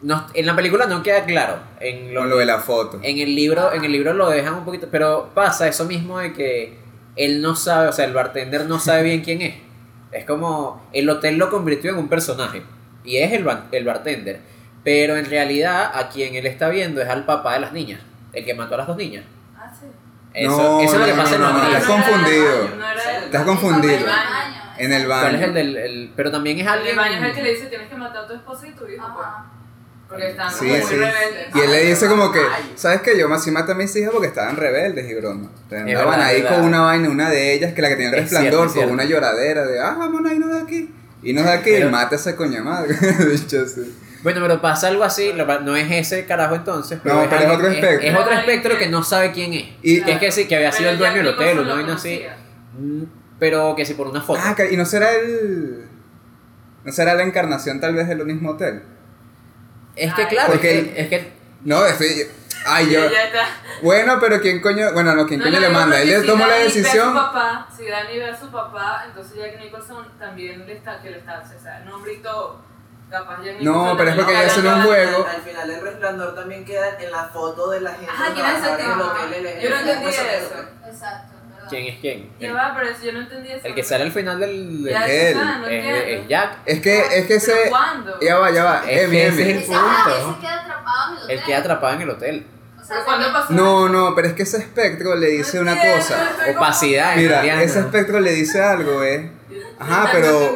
[0.00, 1.58] No, en la película no queda claro.
[1.80, 3.00] En lo, Con lo de la foto.
[3.02, 6.32] En el libro, en el libro lo dejan un poquito, pero pasa eso mismo de
[6.32, 6.78] que
[7.16, 9.54] él no sabe, o sea, el bartender no sabe bien quién es.
[10.12, 12.62] Es como el hotel lo convirtió en un personaje
[13.08, 14.40] y es el, bar- el bartender,
[14.84, 18.00] pero en realidad a quien él está viendo es al papá de las niñas,
[18.32, 19.24] el que mató a las dos niñas.
[19.56, 19.86] Ah, sí.
[20.34, 21.74] Eso, No, eso es lo que pasa en no, no, libros.
[21.82, 22.62] estás confundido.
[22.64, 23.94] El- Estás confundido.
[23.96, 25.06] El baño, En el.
[25.06, 25.44] ¿Cuál es baño.
[25.46, 27.66] el del, el- pero también es El alguien del baño es el que le dice,
[27.66, 29.26] tienes que matar a tu esposa y tu hijo, pues.
[29.26, 29.46] Ajá.
[30.08, 30.94] Porque están Sí, como muy sí.
[30.96, 31.46] rebeldes.
[31.54, 32.40] Y él le dice como que.
[32.76, 33.18] ¿sabes qué?
[33.18, 35.50] Yo así maté a mis hijas porque estaban rebeldes y broma.
[35.70, 38.52] Andaban verdad, ahí con una vaina, una de ellas, que la que tiene el resplandor,
[38.52, 38.92] es con cierto.
[38.92, 40.94] una lloradera de, ah, vamos a irnos de aquí.
[41.22, 42.94] Y nos de aquí Pero- y mata a esa coña madre.
[43.32, 43.94] Dicho así.
[44.22, 47.50] Bueno, pero pasa algo así, no es ese carajo entonces, pero, No, es, pero es
[47.56, 48.08] otro espectro.
[48.08, 49.64] Es, otro espectro que no sabe quién es.
[49.82, 51.94] Y- que es que sí, que había Pero sido el dueño del hotel, una vaina
[51.94, 52.22] así.
[52.78, 53.02] Mm,
[53.38, 54.40] Pero que si por una foto.
[54.42, 55.84] Ah, que- y no será el.
[56.84, 58.82] ¿No será la encarnación tal vez del mismo hotel?
[59.94, 61.32] es que claro, Porque es, que, es que
[61.64, 62.26] No, estoy.
[62.68, 63.10] Ay, yo.
[63.10, 63.46] Ya está.
[63.82, 64.92] Bueno, pero ¿quién coño?
[64.92, 66.00] Bueno, no, ¿quién No, coño no, le manda?
[66.00, 67.14] Él si tomó la Dani ve a su decisión.
[67.14, 71.18] papá, si Dani ve a su papá, entonces Jack Nicholson también le está, que le
[71.18, 72.62] está, o sea, el nombrito
[73.10, 75.26] Capaz yo ni No, pero es porque ya al un final- juego.
[75.26, 78.62] Al final el resplandor también queda en la foto de la gente Ajá, ¿quién es
[78.64, 80.54] el Yo no entendí eso.
[80.86, 81.34] Exacto.
[81.68, 82.32] ¿Quién es quién?
[82.40, 83.66] El, va, pero si yo no entendí eso.
[83.66, 84.84] el que sale al final del.
[84.88, 85.26] Ya, del- él.
[85.36, 86.58] está, no es, es Jack.
[86.64, 87.52] Es que, es que ese.
[87.52, 88.20] ¿Pero cuándo?
[88.20, 88.82] Ya va, ya va.
[88.88, 90.30] Es Emi, ese es el ah, punto.
[90.30, 92.46] ese queda atrapado en el queda atrapado en el hotel.
[93.50, 96.30] No, no, pero es que ese espectro le dice una cosa.
[96.56, 97.16] Opacidad.
[97.16, 97.62] Mira, italiana.
[97.62, 99.30] ese espectro le dice algo, ¿eh?
[99.78, 100.54] Ajá, pero-.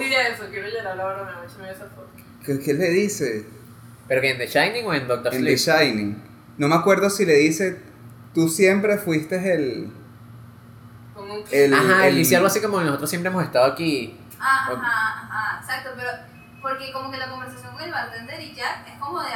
[2.44, 3.46] ¿Qué, qué le dice?
[4.08, 5.78] ¿Pero que en The Shining o en Doctor En The Sleep?
[5.78, 6.22] Shining.
[6.58, 7.80] No me acuerdo si le dice.
[8.34, 9.92] Tú siempre fuiste el.
[11.50, 14.18] El Ajá, él el- dice algo así como nosotros siempre hemos estado aquí.
[14.40, 16.08] Ah, Ajá, ajá, exacto, pero
[16.60, 19.28] porque como que la conversación con el bartender y Jack es como de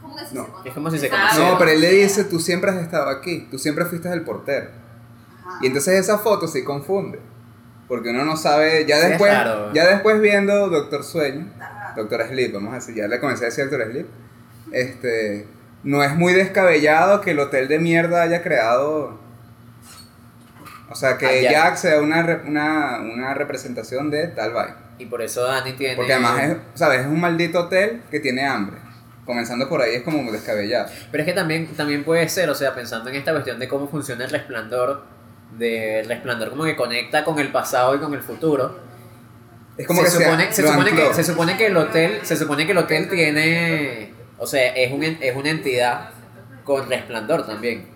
[0.00, 1.52] como que si No, se es como si se conocieran.
[1.52, 4.68] No, pero él le dice, tú siempre has estado aquí, tú siempre fuiste el portero.
[5.40, 5.58] Ajá.
[5.62, 7.18] Y entonces esa foto sí confunde.
[7.88, 9.32] Porque uno no sabe, ya después,
[9.72, 11.46] ya después viendo Doctor Sueño.
[11.94, 14.06] Doctor Sleep, vamos a decir, ya le comencé a decir Doctor Sleep,
[14.72, 15.46] este,
[15.82, 19.18] no es muy descabellado que el hotel de mierda haya creado,
[20.90, 21.50] o sea, que Ah, ya.
[21.52, 24.76] Jack sea una, una, una representación de tal vaina.
[24.98, 25.94] Y por eso Dani tiene.
[25.96, 27.00] Porque además es, ¿sabes?
[27.00, 28.78] Es un maldito hotel que tiene hambre.
[29.26, 30.88] Comenzando por ahí es como descabellado.
[31.10, 33.88] Pero es que también, también puede ser, o sea, pensando en esta cuestión de cómo
[33.88, 35.02] funciona el resplandor,
[35.58, 38.78] del resplandor como que conecta con el pasado y con el futuro.
[39.76, 42.64] Es como se, que supone, se, supone que, se supone que el hotel, se supone
[42.66, 46.10] que el hotel tiene, o sea, es, un, es una entidad
[46.64, 47.86] con resplandor también.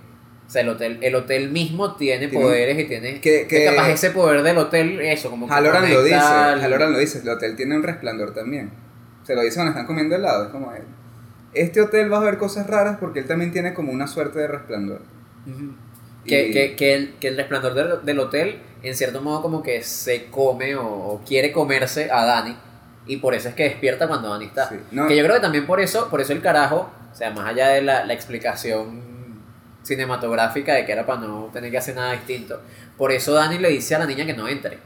[0.46, 4.10] O sea, el hotel, el hotel mismo tiene poderes y tiene que- que- capaz ese
[4.10, 7.54] poder del hotel, eso, como que Halloran lo dice, al- Halloran lo dice, el hotel
[7.56, 8.70] tiene un resplandor también.
[9.22, 10.82] Se lo dice cuando están comiendo helado, es como él.
[11.52, 14.46] Este hotel vas a ver cosas raras porque él también tiene como una suerte de
[14.48, 15.00] resplandor.
[16.24, 19.82] Que, que, que, el, que el resplandor del, del hotel, en cierto modo, como que
[19.82, 22.56] se come o, o quiere comerse a Dani.
[23.06, 24.68] Y por eso es que despierta cuando Dani está.
[24.68, 27.30] Sí, no- Que yo creo que también por eso, por eso el carajo, o sea,
[27.30, 29.00] más allá de la, la explicación
[29.82, 32.60] cinematográfica de que era para no tener que hacer nada distinto,
[32.98, 34.78] por eso Dani le dice a la niña que no entre.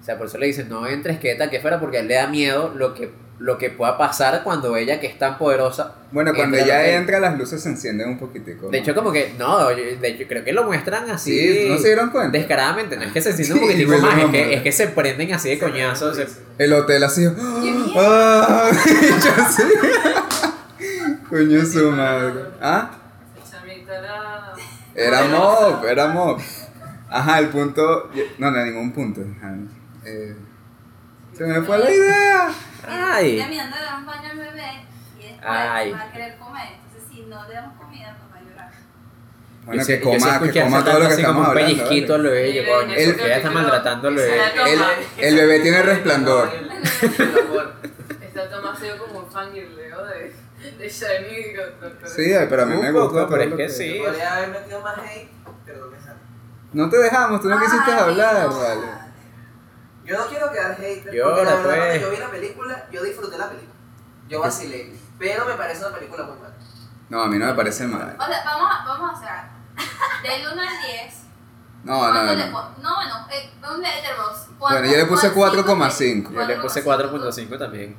[0.00, 2.08] O sea, por eso le dice, no entres, que tal, que fuera, porque a él
[2.08, 3.10] le da miedo lo que,
[3.42, 7.18] lo que pueda pasar cuando ella, que es tan poderosa, Bueno, cuando Entra ella entra
[7.20, 8.68] las luces se encienden un poquitico.
[8.70, 11.36] de hecho, como que, no, de hecho, creo que lo muestran así.
[11.38, 12.38] Sí, ¿no se dieron cuenta?
[12.38, 14.86] Descaradamente, no es que se sienta Sí, un poquitico más, es que, es que se
[14.88, 16.14] prenden así de coñazo.
[16.14, 16.26] se-
[16.58, 17.26] El hotel así.
[17.96, 18.70] ¡Ah!
[21.28, 22.44] Coño su madre.
[22.60, 22.90] ¿Ah?
[24.94, 25.24] Era...
[25.24, 26.38] Mob, era mob.
[27.08, 28.10] Ajá, el punto.
[28.38, 29.22] No, no, ningún punto.
[30.04, 30.34] Eh,
[31.36, 32.48] se me fue la idea.
[32.88, 33.36] Ay.
[33.36, 34.86] Ya mirando le damos baño al bebé
[35.18, 35.92] y después Ay.
[35.92, 36.68] va a querer comer.
[36.84, 38.70] Entonces, si no le damos comida, pues va a llorar.
[39.64, 41.68] Bueno, que coma, que coma todo lo que estamos un hablando.
[41.76, 42.58] pellizquito al bebé,
[43.04, 44.40] El- Sofía está maltratando al bebé.
[44.66, 44.80] El,
[45.24, 46.50] el bebé tiene resplandor.
[48.22, 50.34] Está demasiado como un fangirleo de,
[50.78, 51.54] de Shiny
[52.06, 53.28] Sí, pero a mí Un me gusta.
[53.28, 54.00] pero es que sí.
[54.04, 55.28] Podría haber metido más hate,
[55.66, 56.18] pero no me sale.
[56.72, 58.58] No te dejamos, tú no quisiste Ay, hablar, no.
[58.58, 59.01] vale.
[60.04, 61.78] Yo no quiero quedar hater, Llora, porque la verdad pues.
[61.88, 63.72] cuando yo vi la película, yo disfruté la película.
[64.28, 66.54] Yo vacilé, pero me parece una película muy mala.
[67.08, 68.16] No, a mí no me parece mal.
[68.18, 69.52] O sea, vamos a, vamos a hacer algo.
[70.22, 71.14] Del 1 al 10.
[71.84, 72.70] No, ¿cuánto no, le no.
[72.80, 74.46] No, bueno, eh, un letterbox.
[74.58, 76.32] Bueno, yo le puse 4,5.
[76.32, 77.98] Yo le puse 4.5 también.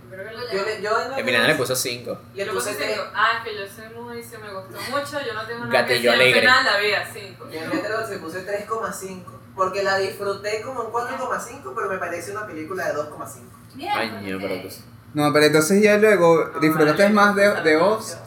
[0.54, 2.18] Yo, le- yo en Emiliana le puso 5.
[2.34, 2.96] le Yo puse puse tres.
[2.96, 3.12] cinco.
[3.14, 5.88] Ah, es que yo soy muy, se me gustó mucho, yo no tengo nada Gatillo
[5.88, 6.48] que decir alegre.
[6.48, 7.50] al final la vida, 5.
[7.52, 9.24] Yo en Letterboxd le puse 3,5.
[9.56, 13.90] Porque la disfruté como un 4,5, pero me parece una película de 2,5.
[13.94, 14.82] Ay, niño, pero pues.
[15.14, 17.78] No, pero entonces ya luego disfrutaste más de, de.
[17.78, 18.18] Oz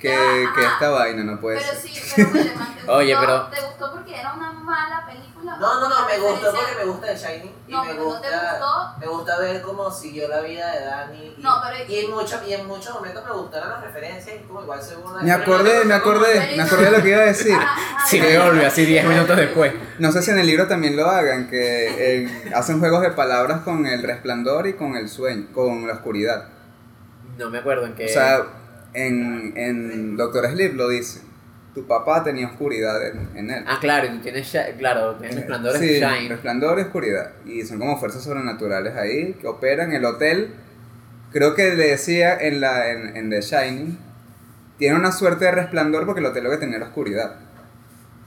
[0.00, 1.80] que, que esta vaina, no puede Pero ser.
[1.90, 3.26] sí, pero William, ¿te Oye, gustó?
[3.26, 5.56] pero- ¿Te gustó porque era una mala película?
[5.58, 7.54] No, no, no, me gustó porque me gusta The Shining.
[7.68, 8.98] Y No, me pero no te gusta, gustó.
[9.00, 11.34] me gusta ver cómo siguió la vida de Dani.
[11.38, 14.46] Y, No, pero- y, en muchos, y en muchos momentos me gustaron las referencias y
[14.46, 17.52] como igual según Me acordé, me acordé, me acordé de lo que iba a decir.
[17.54, 19.72] Ajá, Sí, me volvió así 10 minutos después.
[19.98, 23.60] No sé si en el libro también lo hagan, que eh, hacen juegos de palabras
[23.60, 26.46] con el resplandor y con el sueño, con la oscuridad.
[27.38, 28.06] No me acuerdo en qué.
[28.06, 28.44] O sea,
[28.94, 31.20] en, en Doctor Sleep lo dice.
[31.74, 33.64] Tu papá tenía oscuridad en, en él.
[33.66, 36.28] ah, claro, y tú tienes, claro, tienes resplandor sí, Shine.
[36.28, 37.30] resplandor y oscuridad.
[37.46, 39.92] Y son como fuerzas sobrenaturales ahí que operan.
[39.92, 40.52] El hotel,
[41.32, 43.98] creo que le decía en, la, en, en The Shining,
[44.78, 47.36] tiene una suerte de resplandor porque el hotel lo que tenía era oscuridad.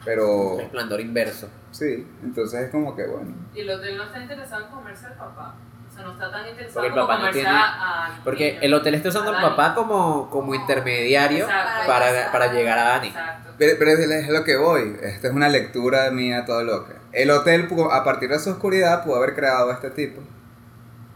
[0.06, 1.50] Pero Resplandor inverso.
[1.72, 3.34] sí, entonces es como que bueno.
[3.56, 5.56] Y el hotel no está interesado en comerse al papá.
[5.94, 8.60] O sea, no está tan interesado Porque el papá no comerse tiene- a, Porque niño.
[8.64, 11.88] el hotel está usando al papá como, como intermediario Exacto.
[11.88, 13.08] para, para llegar a Dani.
[13.10, 13.52] Exacto.
[13.60, 14.98] Pero, pero es es lo que voy.
[15.04, 16.94] Esta es una lectura mía todo loca.
[17.12, 20.22] El hotel, a partir de su oscuridad, pudo haber creado a este tipo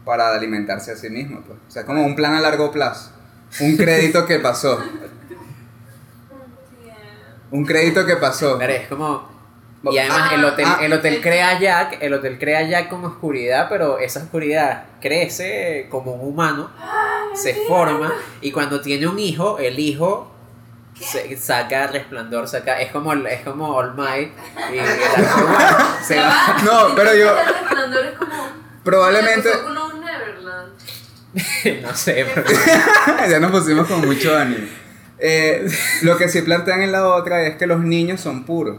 [0.04, 1.42] para alimentarse a sí mismo.
[1.42, 1.58] Pues.
[1.66, 3.10] O sea, como un plan a largo plazo.
[3.60, 4.78] Un crédito que pasó.
[7.50, 8.58] Un crédito que pasó.
[8.58, 9.27] Pero es como.
[9.84, 10.78] Y además el hotel, Ah.
[10.82, 14.84] el hotel crea a Jack, el hotel crea a Jack con oscuridad, pero esa oscuridad
[15.00, 16.70] crece como un humano,
[17.34, 20.32] se forma, y cuando tiene un hijo, el hijo
[21.00, 24.32] se- saca resplandor, saca, es como es como All Might
[24.72, 24.84] y el
[25.44, 26.56] humano se va.
[26.64, 28.48] No, pero yo- es como.
[28.82, 29.48] Probablemente.
[31.82, 32.46] No sé, pero
[33.30, 34.66] ya nos pusimos con mucho ánimo.
[35.18, 35.68] Eh,
[36.02, 38.76] lo que sí plantean en la otra es que los niños son puros.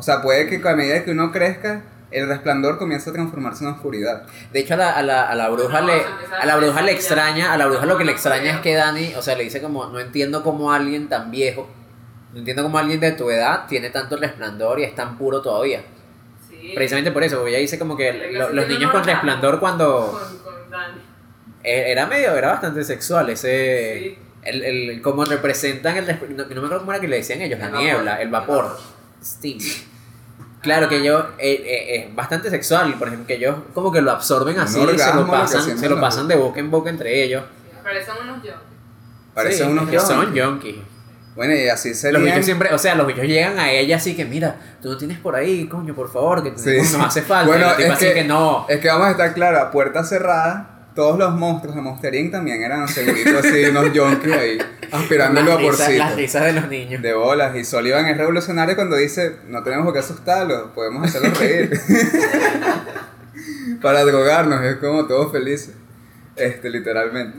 [0.00, 3.70] O sea, puede que a medida que uno crezca, el resplandor comienza a transformarse en
[3.70, 4.24] oscuridad.
[4.52, 6.02] De hecho, a la, a la, a la bruja No, le,
[6.40, 9.14] a la bruja le extraña, a la bruja lo que le extraña es que Dani,
[9.14, 11.68] o sea, le dice como, no entiendo cómo alguien tan viejo,
[12.32, 15.82] no entiendo cómo alguien de tu edad tiene tanto resplandor y es tan puro todavía.
[16.48, 16.72] Sí.
[16.74, 20.52] Precisamente por eso, porque ella dice como que lo- los niños con resplandor cuando Con,
[20.52, 20.98] con Dani.
[21.62, 23.98] eh, era medio, era bastante sexual ese...
[24.00, 24.18] Sí.
[24.42, 26.14] El, el, como representan el no,
[26.46, 28.20] no me acuerdo cómo era que le decían ellos, la El niebla, vapor.
[28.22, 28.78] el vapor,
[29.22, 29.58] steam.
[30.60, 34.10] Claro que ellos eh, eh, es bastante sexual, por ejemplo, que ellos como que lo
[34.10, 36.90] absorben así, y se lo lo pasan, se lo los pasan de boca en boca
[36.90, 37.42] entre ellos.
[37.82, 38.54] Parecen unos junkies.
[39.34, 40.76] Parecen Sí, unos que son junkies.
[41.36, 42.24] Bueno, y así Los serían.
[42.24, 45.18] bichos siempre, o sea, los bichos llegan a ella así que mira, tú no tienes
[45.18, 47.46] por ahí, coño, por favor, que Sí, nos hace falta.
[47.46, 48.66] Bueno, y es así que- que no.
[48.68, 52.32] Es que vamos a estar claros, a puerta cerrada, todos los monstruos de Monster Inc.
[52.32, 54.58] también eran seguritos así, unos junkies ahí,
[54.90, 56.04] aspirando el las, risas, vaporcito.
[56.04, 57.02] las risas de los niños.
[57.02, 61.38] De bolas, y Sullivan es revolucionario cuando dice, no tenemos por qué asustarlos, podemos hacerlos
[61.38, 61.80] reír.
[63.82, 65.74] Para drogarnos, es como todos felices.
[66.36, 67.38] Este, literalmente.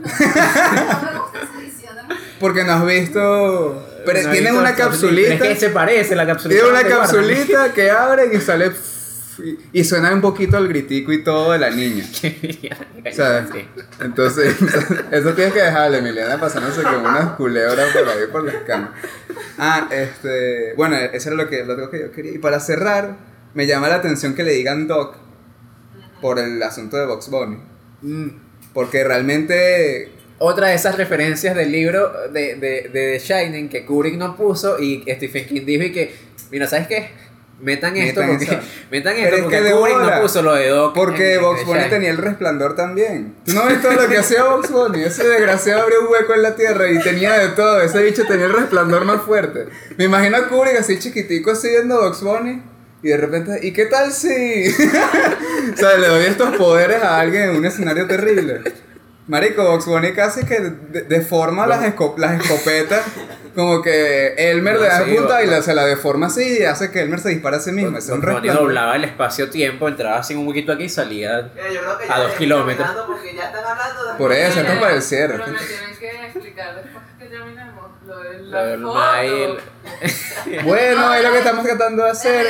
[2.40, 3.88] Porque no has visto...
[4.04, 6.60] Pero No tienen visto una capsulita, Es que se parece la capsulita.
[6.60, 8.72] Tiene una capsulita que abren y sale...
[9.44, 12.04] y- Y suena un poquito el gritico y todo de la niña.
[13.12, 13.44] ¿Sabes?
[13.52, 13.64] Sí.
[14.00, 14.54] Entonces,
[15.10, 18.90] eso tienes que dejarle, Emiliana, pasándose como unas culebras por ahí por las camas.
[19.58, 20.74] Ah, este.
[20.76, 22.32] Bueno, eso era lo que, lo que yo quería.
[22.32, 23.16] Y para cerrar,
[23.54, 25.16] me llama la atención que le digan Doc
[26.20, 27.58] por el asunto de Box Bunny.
[28.02, 28.28] Mm.
[28.72, 30.10] Porque realmente.
[30.38, 34.80] Otra de esas referencias del libro de, de, de The Shining que Kubrick no puso
[34.80, 36.12] y Stephen King dijo y que,
[36.50, 37.10] mira, ¿sabes qué?
[37.60, 38.60] Metan esto Metan porque, esa.
[38.90, 40.94] metan Pero esto es porque que de Kubrick no puso lo de Doc.
[40.94, 43.34] Porque The Bunny tenía el resplandor también.
[43.44, 45.02] ¿Tú no ves todo lo que hacía Box Bunny?
[45.02, 47.80] Ese desgraciado abrió un hueco en la tierra y tenía de todo.
[47.80, 49.66] Ese bicho tenía el resplandor más fuerte.
[49.96, 52.62] Me imagino a Kubrick así chiquitico así viendo Box Bunny.
[53.04, 54.28] Y de repente, ¿y qué tal si?
[55.72, 58.60] o sea, le doy estos poderes a alguien en un escenario terrible.
[59.28, 63.02] Marico, Box Bunny casi que de- deforma las, esco- las escopetas.
[63.54, 66.58] Como que Elmer No, le da sí, punta va- y la- se la deforma así
[66.60, 67.98] y hace que Elmer se dispare a sí mismo.
[67.98, 68.62] Ese es un Bunny resplandor.
[68.64, 71.50] doblaba el espacio-tiempo, entraba sin un huequito aquí y salía.
[71.54, 72.88] Mira, yo creo que A ya dos kilómetros.
[73.06, 75.34] Porque ya están hablando de Por eso, esto es para el cierre.
[75.38, 78.94] Pero me tienen que explicar después que terminemos lo de del foto.
[78.94, 79.58] mail.
[80.64, 82.46] Bueno, es lo que estamos tratando de hacer.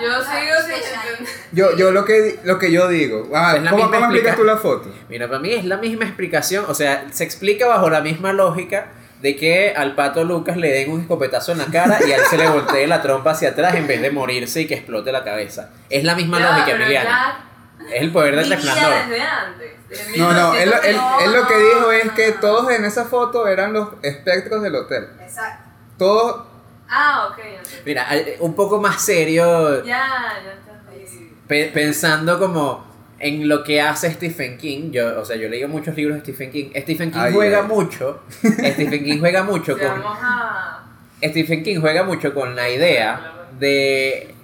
[0.00, 1.30] Yo sigo sin de.
[1.52, 3.28] Yo, yo lo que lo que yo digo.
[3.34, 4.88] Ah, ¿Cómo, cómo explicas explica- tú la foto?
[5.08, 8.86] Mira, para mí es la misma explicación, o sea, se explica bajo la misma lógica
[9.22, 12.22] de que al pato Lucas le den un escopetazo en la cara y a él
[12.28, 15.22] se le voltee la trompa hacia atrás en vez de morirse y que explote la
[15.24, 15.70] cabeza.
[15.88, 17.44] Es la misma Ya, lógica, Emiliana.
[17.88, 18.92] Es el poder del resplandor.
[19.08, 19.88] desde antes.
[20.12, 21.22] de No, no, él, él- 1900.
[21.24, 25.08] él lo que dijo es que todos en esa foto eran los espectros del hotel.
[25.20, 25.68] Exacto.
[25.98, 26.46] Todos.
[26.88, 27.38] Ah, ok.
[27.86, 28.06] Mira,
[28.40, 31.32] un poco más serio, Ya, ya entendí.
[31.46, 32.91] pe- pensando como
[33.22, 36.50] en lo que hace Stephen King, yo, o sea, yo leí muchos libros de Stephen
[36.50, 36.70] King.
[36.76, 40.84] Stephen King Ay, juega mucho, Stephen King juega mucho con a.
[41.22, 44.34] Stephen King juega mucho con la idea de,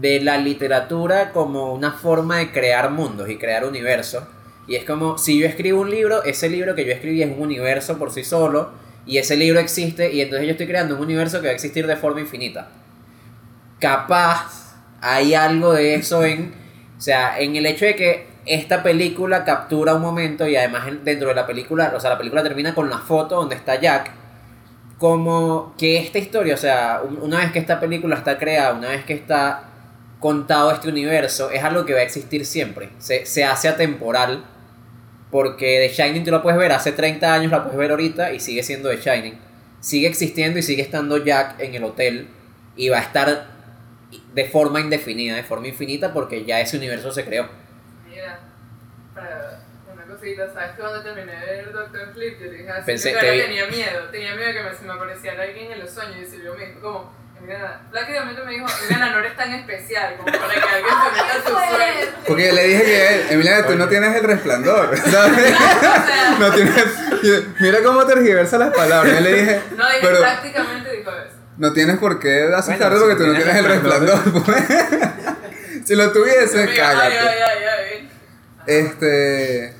[0.00, 4.22] de la literatura como una forma de crear mundos y crear universos.
[4.68, 7.42] Y es como, si yo escribo un libro, ese libro que yo escribí es un
[7.42, 8.70] universo por sí solo,
[9.04, 11.88] y ese libro existe, y entonces yo estoy creando un universo que va a existir
[11.88, 12.68] de forma infinita.
[13.80, 16.61] Capaz hay algo de eso en,
[17.02, 21.02] o sea, en el hecho de que esta película captura un momento y además en-
[21.02, 24.12] dentro de la película, o sea, la película termina con la foto donde está Jack,
[24.98, 28.90] como que esta historia, o sea, un- una vez que esta película está creada, una
[28.90, 29.64] vez que está
[30.20, 32.90] contado este universo, es algo que va a existir siempre.
[32.98, 34.44] Se, se hace atemporal,
[35.32, 38.38] porque The Shining tú la puedes ver hace 30 años, la puedes ver ahorita y
[38.38, 39.34] sigue siendo The Shining.
[39.80, 42.28] Sigue existiendo y sigue estando Jack en el hotel
[42.76, 43.61] y va a estar
[44.34, 47.48] de forma indefinida, de forma infinita, porque ya ese universo se creó.
[48.08, 48.38] Mira,
[49.14, 49.60] para
[49.92, 53.20] una cosita, ¿sabes que cuando terminé de ver Doctor Sleep, yo dije así, Pensé- mi
[53.20, 56.16] te vi- tenía miedo, tenía miedo que me, se me apareciera alguien en los sueños
[56.22, 60.26] y se lo mismo, como, Mira, prácticamente me dijo, Emiliana, no eres tan especial como
[60.30, 62.10] para que alguien se meta a tu Pues, sueño.
[62.28, 64.96] Porque le dije que, Emiliana, tú no tienes el resplandor.
[65.10, 65.52] ¿sabes?
[65.52, 67.50] O sea, No tienes.
[67.58, 69.12] Mira cómo tergiversa las palabras.
[69.14, 71.31] Yo le dije, no, dije, pero prácticamente dijo eso.
[71.62, 74.44] No tienes por qué asustarlo Bueno, porque si tú no tienes el resplandor.
[74.44, 74.64] pues.
[75.84, 77.44] si lo tuvieses, Mira, ay, ay, cállate.
[77.44, 77.64] ay,
[77.98, 78.10] ay.
[78.66, 79.76] Este.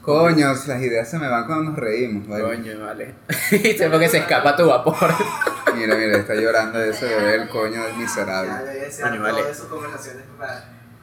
[0.00, 2.26] Coño, las ideas se me van cuando nos reímos.
[2.26, 2.42] ¿vale?
[2.42, 3.14] Coño, vale.
[3.90, 4.96] Porque se escapa tu vapor.
[5.76, 8.50] Mira, mira, está llorando de ese bebé, el coño del miserable.
[8.50, 9.62] raras.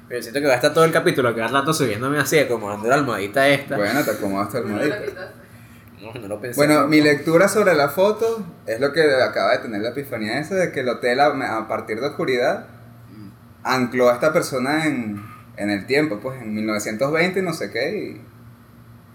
[0.08, 2.96] Pero siento que va a estar todo el capítulo que rato subiéndome así, acomodando la
[2.96, 3.78] almohadita esta.
[3.78, 5.32] Bueno, te acomodas tu almohadita.
[6.00, 6.20] Quitaste.
[6.20, 6.58] No, no lo pensé.
[6.58, 10.56] Bueno, mi lectura sobre la foto es lo que acaba de tener la epifanía esa
[10.56, 12.68] de que el hotel a, a partir de oscuridad
[13.64, 15.22] ancló a esta persona en,
[15.58, 18.22] en el tiempo, pues en 1920 y no sé qué, y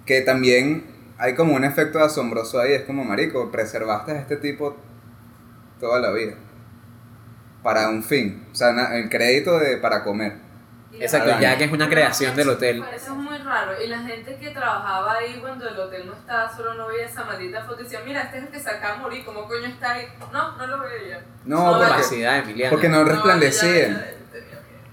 [0.04, 0.84] que también
[1.16, 4.76] hay como un efecto asombroso ahí, es como marico, preservaste a este tipo
[5.80, 6.34] toda la vida
[7.62, 10.43] para un fin, o sea, na- el crédito de para comer.
[11.00, 12.84] Exacto, ya que es una creación del hotel.
[12.94, 13.72] Eso es muy raro.
[13.82, 17.24] Y la gente que trabajaba ahí cuando el hotel no estaba, solo no veía esa
[17.24, 19.66] maldita foto y decía, mira, este es el que se acaba de morir, ¿cómo coño
[19.66, 20.06] está ahí?
[20.32, 21.22] No, no lo veía.
[21.44, 22.70] No, No, porque, Capacidad, Emiliana.
[22.70, 24.10] porque no resplandecía.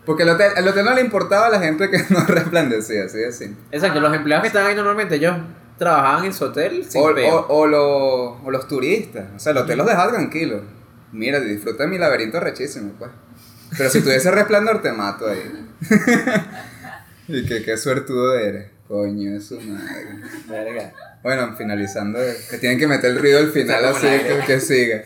[0.06, 3.18] Porque el hotel, el hotel no le importaba a la gente que no resplandecía, así
[3.20, 3.64] de simple.
[3.72, 5.36] Exacto, los empleados que estaban ahí normalmente, ellos
[5.78, 9.26] trabajaban en su hotel sin O, o, o los, o los turistas.
[9.36, 10.62] O sea, el hotel los dejaba tranquilos.
[11.12, 13.12] Mira, disfruta de mi laberinto rechísimo, pues.
[13.78, 15.70] Pero si tuviese resplandor, te mato ahí.
[17.28, 18.70] y que qué suertudo eres.
[18.88, 20.20] Coño, es su madre.
[20.48, 20.94] Verga.
[21.24, 22.20] Bueno, finalizando,
[22.50, 25.04] que tienen que meter el ruido al final, así que, que siga.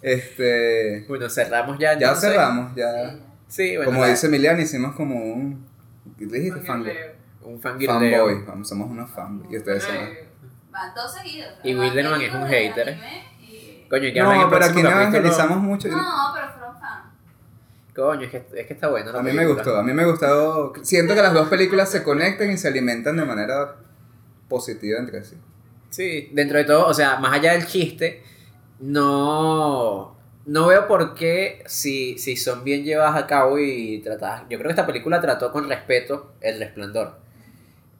[0.00, 1.04] Este.
[1.08, 1.98] Bueno, cerramos ya.
[1.98, 2.30] Ya entonces.
[2.30, 3.16] cerramos, ya.
[3.48, 3.90] Sí, bueno.
[3.90, 5.66] como la- dice Emiliano, hicimos como un.
[6.18, 6.60] ¿Qué dijiste?
[6.60, 6.92] Fanboy.
[7.42, 8.26] Un fangirleo.
[8.26, 8.44] Fanboy.
[8.46, 9.52] Vamos, somos unos fanboys.
[9.52, 9.96] Y ustedes son.
[10.70, 11.50] Van todos seguidos.
[11.64, 12.98] Y Van Wilderman es un hater.
[13.90, 15.88] Coño, y que hablan en No, pero aquí no evangelizamos mucho.
[15.88, 15.96] No,
[16.34, 16.57] pero fan.
[17.98, 19.10] Coño, es que, es que está bueno.
[19.10, 20.72] la A mí me gustó, a mí me gustó.
[20.82, 23.74] Siento que las dos películas se conectan y se alimentan de manera
[24.48, 25.36] positiva entre sí.
[25.90, 28.22] Sí, dentro de todo, o sea, más allá del chiste,
[28.78, 34.42] no, no veo por qué si, si son bien llevadas a cabo y tratadas.
[34.42, 37.18] Yo creo que esta película trató con respeto el resplandor.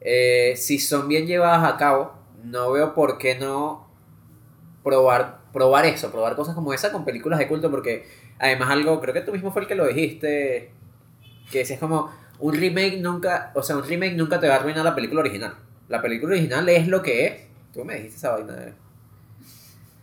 [0.01, 3.91] Eh, si son bien llevadas a cabo, no veo por qué no
[4.85, 9.15] probar, probar eso, probar cosas como esa con películas de culto, porque además algo, creo
[9.15, 10.71] que tú mismo fue el que lo dijiste,
[11.51, 14.85] que es como un remake nunca, o sea, un remake nunca te va a arruinar
[14.85, 15.55] la película original.
[15.89, 17.35] La película original es lo que es.
[17.73, 18.73] Tú me dijiste esa vaina de-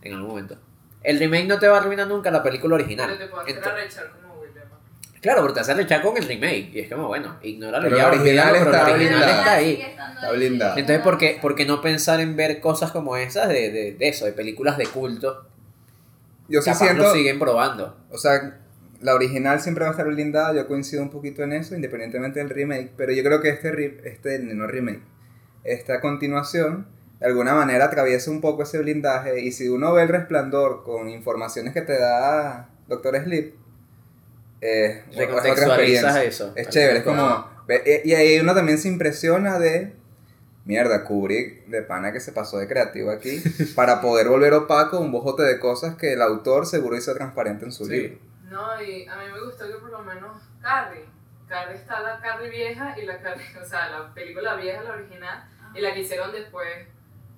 [0.02, 0.56] en algún momento.
[1.02, 3.06] El remake no te va a arruinar nunca la película original.
[3.08, 4.78] Pero te puedo hacer como Wilderman.
[5.20, 6.70] claro, porque te hace rechazar con el remake.
[6.74, 9.38] Y es como, bueno, ignóralo Pero ya, la original pero está la original blindada.
[9.38, 9.72] está ahí.
[10.14, 10.74] Está blindada.
[10.78, 14.08] Entonces, ¿por qué, por qué no pensar en ver cosas como esas de, de, de
[14.08, 15.46] eso, de películas de culto?
[16.48, 17.96] Yo sí Capaz siento, lo siguen probando.
[18.10, 18.60] o sea,
[19.00, 22.48] la original siempre va a estar blindada, yo coincido un poquito en eso, independientemente del
[22.50, 25.02] remake, pero yo creo que este, re- este no remake,
[25.64, 26.86] esta continuación,
[27.20, 31.08] de alguna manera atraviesa un poco ese blindaje y si uno ve el resplandor con
[31.10, 33.54] informaciones que te da Doctor Sleep,
[34.60, 35.68] eh, es otra Recontextualizas
[36.16, 36.24] experiencia.
[36.24, 36.52] eso.
[36.56, 37.48] Es chévere, es como...
[38.04, 39.92] Y y ahí uno también se impresiona de...
[40.66, 43.40] Mierda, Kubrick de pana que se pasó de creativo aquí
[43.76, 47.72] para poder volver opaco un bojote de cosas que el autor seguro hizo transparente en
[47.72, 47.92] su Sí.
[47.92, 48.18] libro.
[48.50, 51.04] No, y a mí me gustó que por lo menos Carrie.
[51.48, 55.48] Carrie está la Carrie vieja y la Carrie, o sea, la película vieja, la original,
[55.74, 56.66] y la que hicieron después,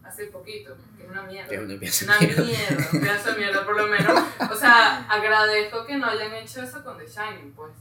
[0.02, 1.52] hace poquito, que es una mierda.
[1.54, 2.42] Es una mierda.
[2.44, 4.22] mierda, de mierda, por lo menos.
[4.50, 7.72] O sea, agradezco que no hayan hecho eso con The Shining, pues.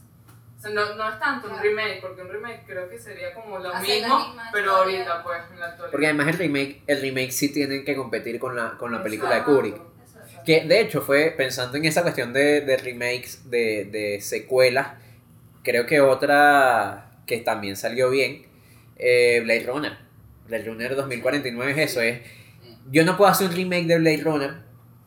[0.57, 3.59] O sea, no, no es tanto un remake, porque un remake creo que sería como
[3.59, 4.97] lo Hacer la mismo, misma pero historia.
[4.99, 5.91] ahorita, pues, en la actualidad.
[5.91, 9.35] Porque además el remake, el remake sí tienen que competir con la, con la película
[9.35, 9.43] de.
[9.43, 9.75] Kubrick.
[10.45, 14.93] Que de hecho fue pensando en esa cuestión de, de remakes, de, de secuelas,
[15.63, 18.47] creo que otra que también salió bien,
[18.95, 19.97] eh, Blade Runner.
[20.47, 22.21] Blade Runner 2049 es eso, es...
[22.89, 24.53] Yo no puedo hacer un remake de Blade Runner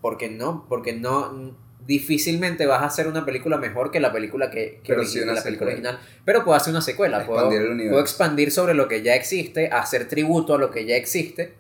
[0.03, 1.57] porque no, porque no
[1.87, 5.43] difícilmente vas a hacer una película mejor que la película que, que sí una la
[5.43, 5.99] película original.
[6.24, 7.49] Pero puedo hacer una secuela, puedo,
[7.91, 11.55] puedo expandir sobre lo que ya existe, hacer tributo a lo que ya existe.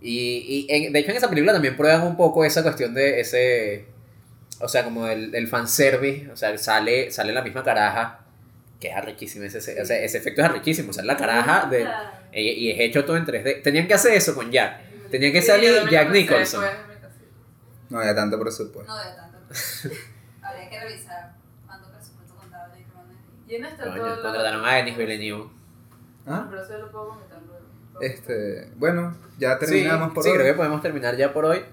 [0.00, 3.20] Y, y en- de hecho en esa película también prueban un poco esa cuestión de
[3.20, 3.86] ese,
[4.60, 8.20] o sea, como el, el fanservice, o sea, sale, sale la misma caraja,
[8.80, 11.84] que es arrechísimo, ese, ese, o sea, ese efecto es arrechísimo, sale la caraja de,
[12.32, 13.62] y, y es hecho todo en 3D.
[13.62, 14.82] Tenían que hacer eso con Jack.
[15.10, 16.64] Tenía que Sí, salir también Jack Nicholson.
[17.90, 18.92] No había tanto presupuesto.
[18.92, 19.27] No veo tanto.
[20.42, 21.34] Habría que revisar
[21.66, 23.16] cuánto presupuesto Runner.
[23.46, 25.50] Y en esta Coño, todo contrataron a Denis Villeneuve.
[26.26, 26.46] ¿Ah?
[26.50, 28.00] Pero eso lo puedo comentar luego.
[28.00, 30.36] Este, bueno, ya terminamos sí, por sí, hoy.
[30.36, 31.64] creo que podemos terminar ya por hoy.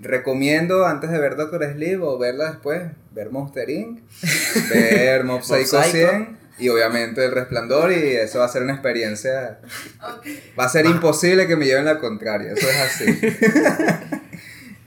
[0.00, 4.00] recomiendo antes de ver Doctor Sleep o verla después, ver Monster Inc.,
[4.70, 6.10] ver Mob Psycho Mob Psycho.
[6.10, 9.60] 100 y obviamente El Resplandor y eso va a ser una experiencia...
[10.00, 10.26] Ok.
[10.58, 13.20] Va a ser imposible que me lleven la contraria, eso es así.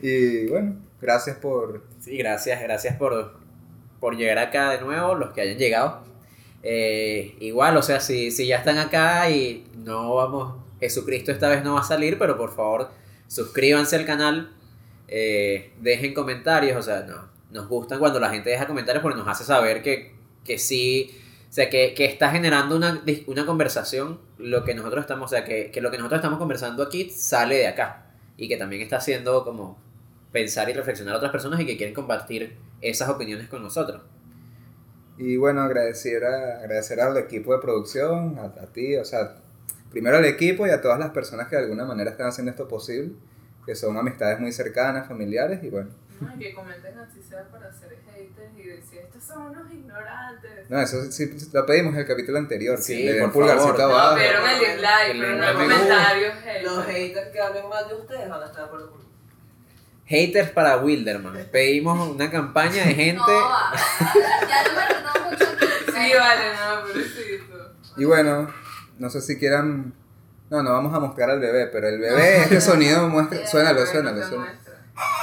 [0.00, 1.84] y bueno, gracias por...
[2.00, 3.38] Sí, gracias, gracias por,
[4.00, 6.04] por llegar acá de nuevo, los que hayan llegado.
[6.62, 11.62] Eh, igual, o sea, si, si ya están acá y no vamos, Jesucristo esta vez
[11.62, 12.90] no va a salir, pero por favor
[13.28, 14.52] suscríbanse al canal,
[15.08, 19.28] eh, dejen comentarios, o sea, no, nos gustan cuando la gente deja comentarios porque nos
[19.28, 21.16] hace saber que, que sí,
[21.48, 25.44] o sea, que, que está generando una, una conversación, lo que nosotros estamos, o sea,
[25.44, 28.96] que, que lo que nosotros estamos conversando aquí sale de acá y que también está
[28.96, 29.78] haciendo como
[30.36, 34.02] pensar y reflexionar a otras personas y que quieren compartir esas opiniones con nosotros.
[35.16, 39.36] Y bueno, agradecer, a, agradecer al equipo de producción, a, a ti, o sea,
[39.90, 42.68] primero al equipo y a todas las personas que de alguna manera están haciendo esto
[42.68, 43.12] posible,
[43.64, 45.88] que son amistades muy cercanas, familiares y bueno.
[46.20, 50.68] No, y que comenten así sea para ser haters y decir, estos son unos ignorantes.
[50.68, 53.74] No, eso sí lo pedimos en el capítulo anterior, Sí, que le den por pulgarcito
[53.74, 53.88] favor.
[53.90, 54.16] No, abajo.
[54.18, 55.62] pero el dislike, pero no gusta.
[55.62, 57.28] comentarios Los haters.
[57.32, 59.05] que hablen mal de ustedes van a estar conmigo.
[60.06, 61.48] Haters para Wilderman.
[61.50, 63.20] Pedimos una campaña de gente.
[63.20, 63.72] No, va,
[64.48, 65.92] ya no me retó mucho.
[65.92, 67.72] Sí, vale, no, pobrecito.
[67.96, 68.50] Y bueno,
[68.98, 69.94] no sé si quieran...
[70.48, 73.46] No, no vamos a mostrar al bebé, pero el bebé, este sonido muestra...
[73.46, 74.66] Suénalo, Bueno, suénalo, suénalo.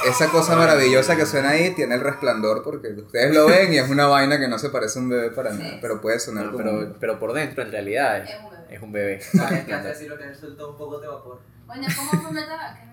[0.06, 3.88] Esa cosa maravillosa que suena ahí tiene el resplandor porque ustedes lo ven y es
[3.88, 6.52] una vaina que no se parece a un bebé para nada, pero puede sonar No,
[6.52, 6.62] como...
[6.64, 9.16] pero, pero por dentro, en realidad, es, Es un bebé.
[9.16, 9.62] es un bebé.
[9.64, 10.06] Sabes que
[10.46, 11.40] lo un poco de vapor.
[11.66, 12.92] Coño, ¿cómo fue meter a Kenny?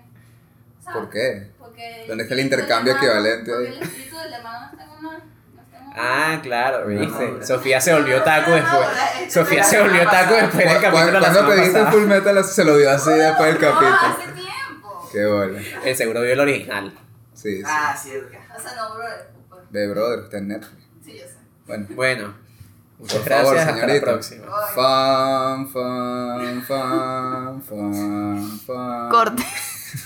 [0.92, 1.50] ¿Por qué?
[1.58, 3.66] Porque ¿Dónde está el intercambio equivalente ahí?
[3.66, 5.18] el espíritu del hermano no está en una.
[5.54, 5.94] No está en una.
[5.96, 7.24] Ah, claro, viste.
[7.24, 7.46] Ahora.
[7.46, 8.86] Sofía se volvió taco después.
[9.32, 11.92] Sofía se volvió taco después del capítulo Cuando pediste pasada.
[11.92, 13.96] Full Metal se lo dio así después del No, capítulo.
[13.96, 15.08] hace tiempo.
[15.12, 15.60] Qué bola.
[15.84, 16.92] El seguro vio el original.
[17.34, 17.62] Sí, sí.
[17.66, 18.36] Ah, cierto.
[18.56, 19.30] O sea, no, brother.
[19.70, 20.84] De brother, está en Netflix.
[21.04, 21.34] Sí, yo sé.
[21.66, 22.34] Bueno, Bueno,
[22.98, 23.68] muchas por favor, gracias.
[23.68, 24.12] Hasta la señorita.
[24.12, 24.46] próxima.
[24.74, 29.08] Fan, fan, fan, fan, fan.
[29.10, 29.42] Corte.